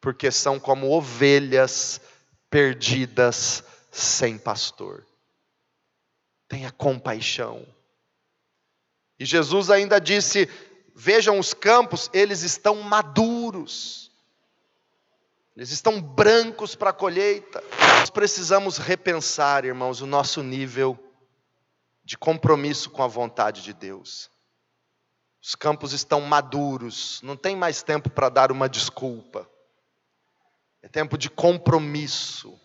porque 0.00 0.30
são 0.30 0.58
como 0.58 0.90
ovelhas 0.90 2.00
perdidas 2.50 3.62
sem 3.90 4.38
pastor. 4.38 5.06
Tenha 6.48 6.70
compaixão. 6.70 7.66
E 9.18 9.24
Jesus 9.24 9.70
ainda 9.70 10.00
disse: 10.00 10.48
Vejam 10.94 11.38
os 11.38 11.52
campos, 11.52 12.08
eles 12.12 12.42
estão 12.42 12.76
maduros. 12.76 14.10
Eles 15.56 15.70
estão 15.70 16.00
brancos 16.00 16.74
para 16.74 16.90
a 16.90 16.92
colheita. 16.92 17.62
Nós 17.98 18.10
precisamos 18.10 18.78
repensar, 18.78 19.64
irmãos, 19.64 20.00
o 20.00 20.06
nosso 20.06 20.42
nível 20.42 20.96
de 22.04 22.16
compromisso 22.16 22.90
com 22.90 23.02
a 23.02 23.08
vontade 23.08 23.62
de 23.62 23.72
Deus. 23.72 24.30
Os 25.42 25.54
campos 25.54 25.92
estão 25.92 26.20
maduros, 26.20 27.20
não 27.22 27.36
tem 27.36 27.56
mais 27.56 27.82
tempo 27.82 28.08
para 28.08 28.28
dar 28.28 28.52
uma 28.52 28.68
desculpa 28.68 29.48
é 30.82 30.88
tempo 30.88 31.18
de 31.18 31.28
compromisso. 31.28 32.58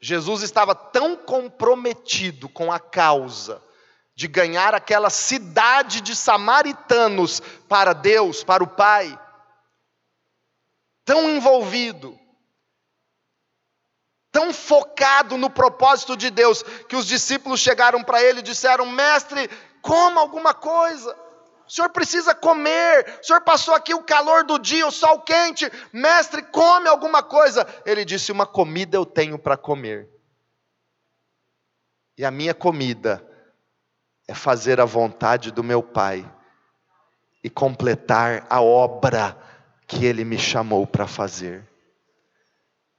Jesus 0.00 0.42
estava 0.42 0.74
tão 0.74 1.16
comprometido 1.16 2.48
com 2.48 2.70
a 2.70 2.78
causa 2.78 3.62
de 4.14 4.28
ganhar 4.28 4.74
aquela 4.74 5.10
cidade 5.10 6.00
de 6.00 6.14
samaritanos 6.14 7.40
para 7.68 7.92
Deus, 7.92 8.44
para 8.44 8.62
o 8.62 8.68
Pai, 8.68 9.18
tão 11.04 11.28
envolvido, 11.30 12.18
tão 14.30 14.52
focado 14.52 15.36
no 15.36 15.50
propósito 15.50 16.16
de 16.16 16.30
Deus, 16.30 16.62
que 16.62 16.96
os 16.96 17.06
discípulos 17.06 17.60
chegaram 17.60 18.04
para 18.04 18.22
ele 18.22 18.40
e 18.40 18.42
disseram: 18.42 18.86
Mestre, 18.86 19.48
coma 19.80 20.20
alguma 20.20 20.54
coisa. 20.54 21.23
O 21.66 21.70
senhor 21.70 21.88
precisa 21.90 22.34
comer. 22.34 23.18
O 23.20 23.24
senhor 23.24 23.40
passou 23.40 23.74
aqui 23.74 23.94
o 23.94 24.02
calor 24.02 24.44
do 24.44 24.58
dia, 24.58 24.86
o 24.86 24.90
sol 24.90 25.20
quente. 25.20 25.70
Mestre, 25.92 26.42
come 26.42 26.88
alguma 26.88 27.22
coisa. 27.22 27.66
Ele 27.86 28.04
disse: 28.04 28.30
Uma 28.30 28.46
comida 28.46 28.96
eu 28.96 29.06
tenho 29.06 29.38
para 29.38 29.56
comer. 29.56 30.08
E 32.16 32.24
a 32.24 32.30
minha 32.30 32.54
comida 32.54 33.26
é 34.28 34.34
fazer 34.34 34.80
a 34.80 34.84
vontade 34.84 35.50
do 35.50 35.64
meu 35.64 35.82
Pai 35.82 36.30
e 37.42 37.50
completar 37.50 38.46
a 38.48 38.60
obra 38.62 39.36
que 39.86 40.04
Ele 40.04 40.24
me 40.24 40.38
chamou 40.38 40.86
para 40.86 41.06
fazer. 41.06 41.68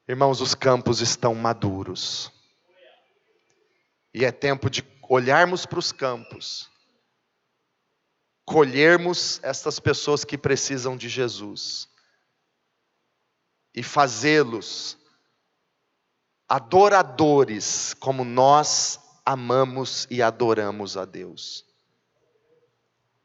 Irmãos, 0.07 0.39
os 0.39 0.53
campos 0.53 1.01
estão 1.01 1.33
maduros. 1.33 2.31
E 4.13 4.23
é 4.23 4.31
tempo 4.31 4.69
de 4.69 4.83
olharmos 5.09 5.65
para 5.65 5.79
os 5.79 5.91
campos, 5.91 6.69
colhermos 8.45 9.39
estas 9.43 9.79
pessoas 9.79 10.23
que 10.23 10.37
precisam 10.37 10.95
de 10.95 11.09
Jesus 11.09 11.89
e 13.73 13.81
fazê-los 13.81 14.97
adoradores 16.47 17.93
como 17.95 18.23
nós 18.23 18.99
amamos 19.25 20.07
e 20.09 20.21
adoramos 20.21 20.95
a 20.95 21.03
Deus. 21.03 21.65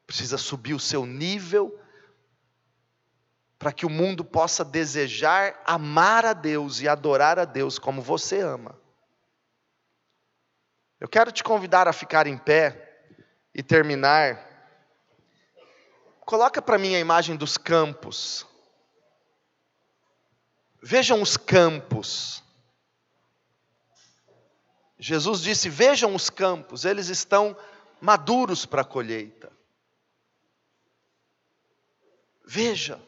Precisa 0.07 0.37
subir 0.37 0.73
o 0.73 0.79
seu 0.79 1.05
nível 1.05 1.79
para 3.59 3.71
que 3.71 3.85
o 3.85 3.89
mundo 3.89 4.25
possa 4.25 4.65
desejar 4.65 5.61
amar 5.63 6.25
a 6.25 6.33
Deus 6.33 6.81
e 6.81 6.87
adorar 6.87 7.37
a 7.37 7.45
Deus 7.45 7.77
como 7.77 8.01
você 8.01 8.41
ama. 8.41 8.75
Eu 10.99 11.07
quero 11.07 11.31
te 11.31 11.43
convidar 11.43 11.87
a 11.87 11.93
ficar 11.93 12.25
em 12.25 12.37
pé 12.37 13.05
e 13.53 13.61
terminar. 13.61 14.50
Coloca 16.21 16.61
para 16.61 16.77
mim 16.77 16.95
a 16.95 16.99
imagem 16.99 17.35
dos 17.35 17.57
campos. 17.57 18.45
Vejam 20.81 21.21
os 21.21 21.35
campos. 21.37 22.43
Jesus 24.97 25.41
disse: 25.41 25.69
Vejam 25.69 26.15
os 26.15 26.29
campos, 26.29 26.85
eles 26.85 27.07
estão 27.07 27.55
maduros 27.99 28.65
para 28.65 28.81
a 28.81 28.85
colheita. 28.85 29.51
Veja. 32.45 33.01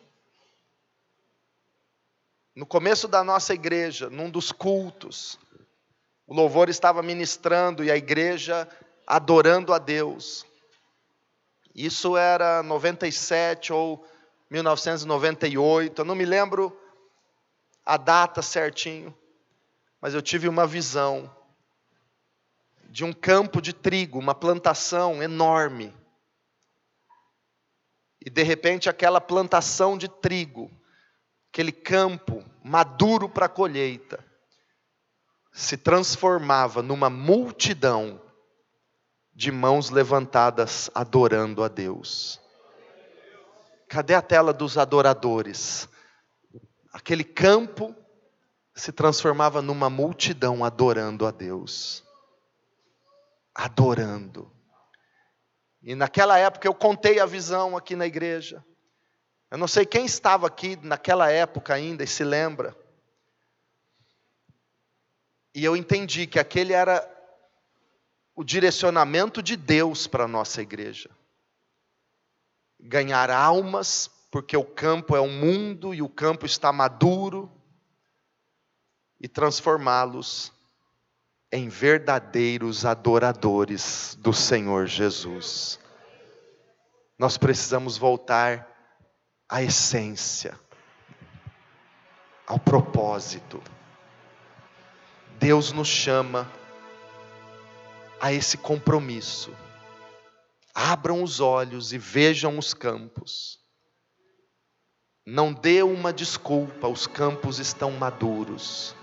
No 2.55 2.67
começo 2.67 3.07
da 3.07 3.23
nossa 3.23 3.53
igreja, 3.53 4.11
num 4.11 4.29
dos 4.29 4.51
cultos, 4.51 5.39
o 6.27 6.35
louvor 6.35 6.69
estava 6.69 7.01
ministrando 7.01 7.83
e 7.83 7.89
a 7.89 7.97
igreja 7.97 8.69
adorando 9.07 9.73
a 9.73 9.79
Deus. 9.79 10.45
Isso 11.73 12.15
era 12.15 12.61
97 12.61 13.73
ou 13.73 14.05
1998, 14.49 16.01
eu 16.01 16.05
não 16.05 16.15
me 16.15 16.25
lembro 16.25 16.77
a 17.85 17.97
data 17.97 18.41
certinho, 18.41 19.15
mas 19.99 20.13
eu 20.13 20.21
tive 20.21 20.47
uma 20.47 20.67
visão 20.67 21.33
de 22.89 23.03
um 23.03 23.11
campo 23.11 23.61
de 23.61 23.73
trigo, 23.73 24.19
uma 24.19 24.35
plantação 24.35 25.23
enorme. 25.23 25.93
E 28.23 28.29
de 28.29 28.43
repente 28.43 28.89
aquela 28.89 29.19
plantação 29.19 29.97
de 29.97 30.07
trigo 30.07 30.71
aquele 31.53 31.71
campo 31.71 32.43
maduro 32.63 33.29
para 33.29 33.47
colheita, 33.47 34.25
se 35.51 35.77
transformava 35.77 36.81
numa 36.81 37.11
multidão 37.11 38.19
de 39.35 39.51
mãos 39.51 39.89
levantadas 39.89 40.89
adorando 40.93 41.63
a 41.63 41.67
Deus. 41.67 42.39
Cadê 43.87 44.13
a 44.13 44.21
tela 44.21 44.53
dos 44.53 44.77
adoradores? 44.77 45.87
Aquele 46.91 47.23
campo 47.23 47.95
se 48.75 48.91
transformava 48.91 49.61
numa 49.61 49.89
multidão 49.89 50.63
adorando 50.63 51.25
a 51.25 51.31
Deus. 51.31 52.03
Adorando. 53.53 54.51
E 55.81 55.95
naquela 55.95 56.37
época 56.37 56.67
eu 56.67 56.73
contei 56.73 57.19
a 57.19 57.25
visão 57.25 57.75
aqui 57.75 57.95
na 57.95 58.05
igreja. 58.05 58.63
Eu 59.51 59.57
não 59.57 59.67
sei 59.67 59.85
quem 59.85 60.05
estava 60.05 60.47
aqui 60.47 60.75
naquela 60.81 61.29
época 61.29 61.73
ainda 61.73 62.03
e 62.03 62.07
se 62.07 62.23
lembra. 62.23 62.75
E 65.53 65.63
eu 65.63 65.77
entendi 65.77 66.25
que 66.25 66.39
aquele 66.39 66.73
era 66.73 67.07
o 68.35 68.43
direcionamento 68.43 69.41
de 69.41 69.55
Deus 69.55 70.07
para 70.07 70.23
a 70.23 70.27
nossa 70.27 70.61
igreja. 70.61 71.09
Ganhar 72.79 73.29
almas, 73.29 74.09
porque 74.31 74.57
o 74.57 74.63
campo 74.63 75.15
é 75.15 75.19
o 75.19 75.29
mundo 75.29 75.93
e 75.93 76.01
o 76.01 76.09
campo 76.09 76.45
está 76.45 76.71
maduro, 76.71 77.51
e 79.21 79.27
transformá-los 79.27 80.51
em 81.51 81.69
verdadeiros 81.69 82.83
adoradores 82.85 84.17
do 84.19 84.33
Senhor 84.33 84.87
Jesus. 84.87 85.79
Nós 87.17 87.37
precisamos 87.37 87.95
voltar 87.95 88.67
à 89.47 89.61
essência, 89.61 90.59
ao 92.45 92.59
propósito. 92.59 93.61
Deus 95.39 95.71
nos 95.71 95.87
chama 95.87 96.51
a 98.23 98.31
esse 98.31 98.57
compromisso. 98.57 99.53
Abram 100.73 101.21
os 101.21 101.41
olhos 101.41 101.91
e 101.91 101.97
vejam 101.97 102.57
os 102.57 102.73
campos. 102.73 103.59
Não 105.25 105.51
dê 105.51 105.83
uma 105.83 106.13
desculpa, 106.13 106.87
os 106.87 107.05
campos 107.05 107.59
estão 107.59 107.91
maduros. 107.91 108.95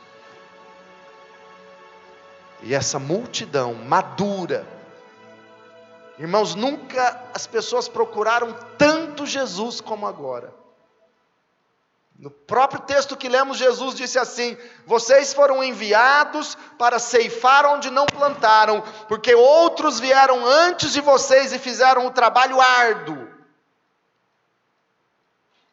E 2.63 2.73
essa 2.73 2.99
multidão 2.99 3.75
madura, 3.75 4.67
Irmãos, 6.19 6.55
nunca 6.55 7.31
as 7.35 7.47
pessoas 7.47 7.89
procuraram 7.89 8.55
tanto 8.77 9.27
Jesus 9.27 9.83
como 9.83 10.07
agora. 10.07 10.55
No 12.21 12.31
próprio 12.31 12.83
texto 12.83 13.17
que 13.17 13.31
lemos, 13.31 13.57
Jesus 13.57 13.95
disse 13.95 14.19
assim: 14.19 14.55
Vocês 14.85 15.33
foram 15.33 15.65
enviados 15.65 16.55
para 16.77 16.99
ceifar 16.99 17.65
onde 17.65 17.89
não 17.91 18.05
plantaram, 18.05 18.85
porque 19.09 19.35
outros 19.35 19.99
vieram 19.99 20.45
antes 20.45 20.93
de 20.93 21.01
vocês 21.01 21.51
e 21.55 21.59
fizeram 21.59 22.05
o 22.05 22.11
trabalho 22.11 22.61
árduo 22.61 23.30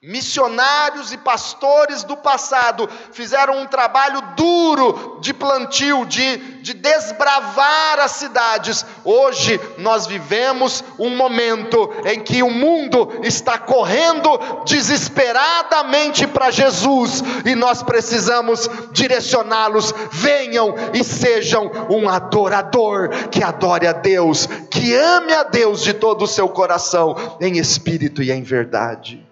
missionários 0.08 1.12
e 1.12 1.18
pastores 1.18 2.02
do 2.06 2.16
passado 2.16 2.90
fizeram 3.12 3.62
um 3.62 3.66
trabalho 3.66 4.22
duro 4.38 5.20
de 5.20 5.34
plantio, 5.34 6.06
de, 6.06 6.38
de 6.62 6.74
desbravar 6.74 8.00
as 8.00 8.12
cidades. 8.12 8.86
Hoje 9.04 9.60
nós 9.78 10.08
vivemos 10.08 10.82
um 10.98 11.14
momento 11.14 11.92
em 12.06 12.22
que 12.22 12.42
o 12.42 12.50
mundo 12.50 13.20
está 13.22 13.58
correndo 13.58 14.30
desesperadamente 14.66 16.26
para 16.26 16.52
Jesus 16.52 17.22
e 17.44 17.54
nós 17.54 17.84
precisamos 17.84 18.70
direcioná-los. 18.94 19.94
Venham 20.10 20.74
e 20.94 21.04
sejam 21.04 21.70
um 21.90 22.08
adorador 22.08 23.10
que 23.30 23.44
adore 23.44 23.86
a 23.86 23.92
Deus, 23.92 24.48
que 24.72 24.96
ame 24.96 25.34
a 25.34 25.44
Deus 25.44 25.84
de 25.84 25.94
todo 25.94 26.22
o 26.22 26.28
seu 26.28 26.48
coração, 26.48 27.38
em 27.42 27.58
espírito 27.58 28.24
e 28.24 28.32
em 28.32 28.42
verdade. 28.42 29.27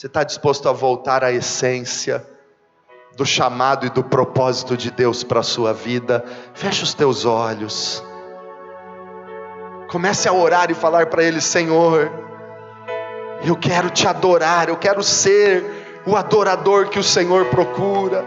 Você 0.00 0.06
está 0.06 0.24
disposto 0.24 0.66
a 0.66 0.72
voltar 0.72 1.22
à 1.22 1.30
essência 1.30 2.26
do 3.18 3.26
chamado 3.26 3.84
e 3.84 3.90
do 3.90 4.02
propósito 4.02 4.74
de 4.74 4.90
Deus 4.90 5.22
para 5.22 5.40
a 5.40 5.42
sua 5.42 5.74
vida? 5.74 6.24
Feche 6.54 6.82
os 6.82 6.94
teus 6.94 7.26
olhos. 7.26 8.02
Comece 9.90 10.26
a 10.26 10.32
orar 10.32 10.70
e 10.70 10.74
falar 10.74 11.08
para 11.08 11.22
Ele: 11.22 11.38
Senhor, 11.38 12.10
eu 13.44 13.54
quero 13.54 13.90
te 13.90 14.08
adorar, 14.08 14.70
eu 14.70 14.76
quero 14.78 15.02
ser 15.02 16.00
o 16.06 16.16
adorador 16.16 16.88
que 16.88 16.98
o 16.98 17.04
Senhor 17.04 17.50
procura. 17.50 18.24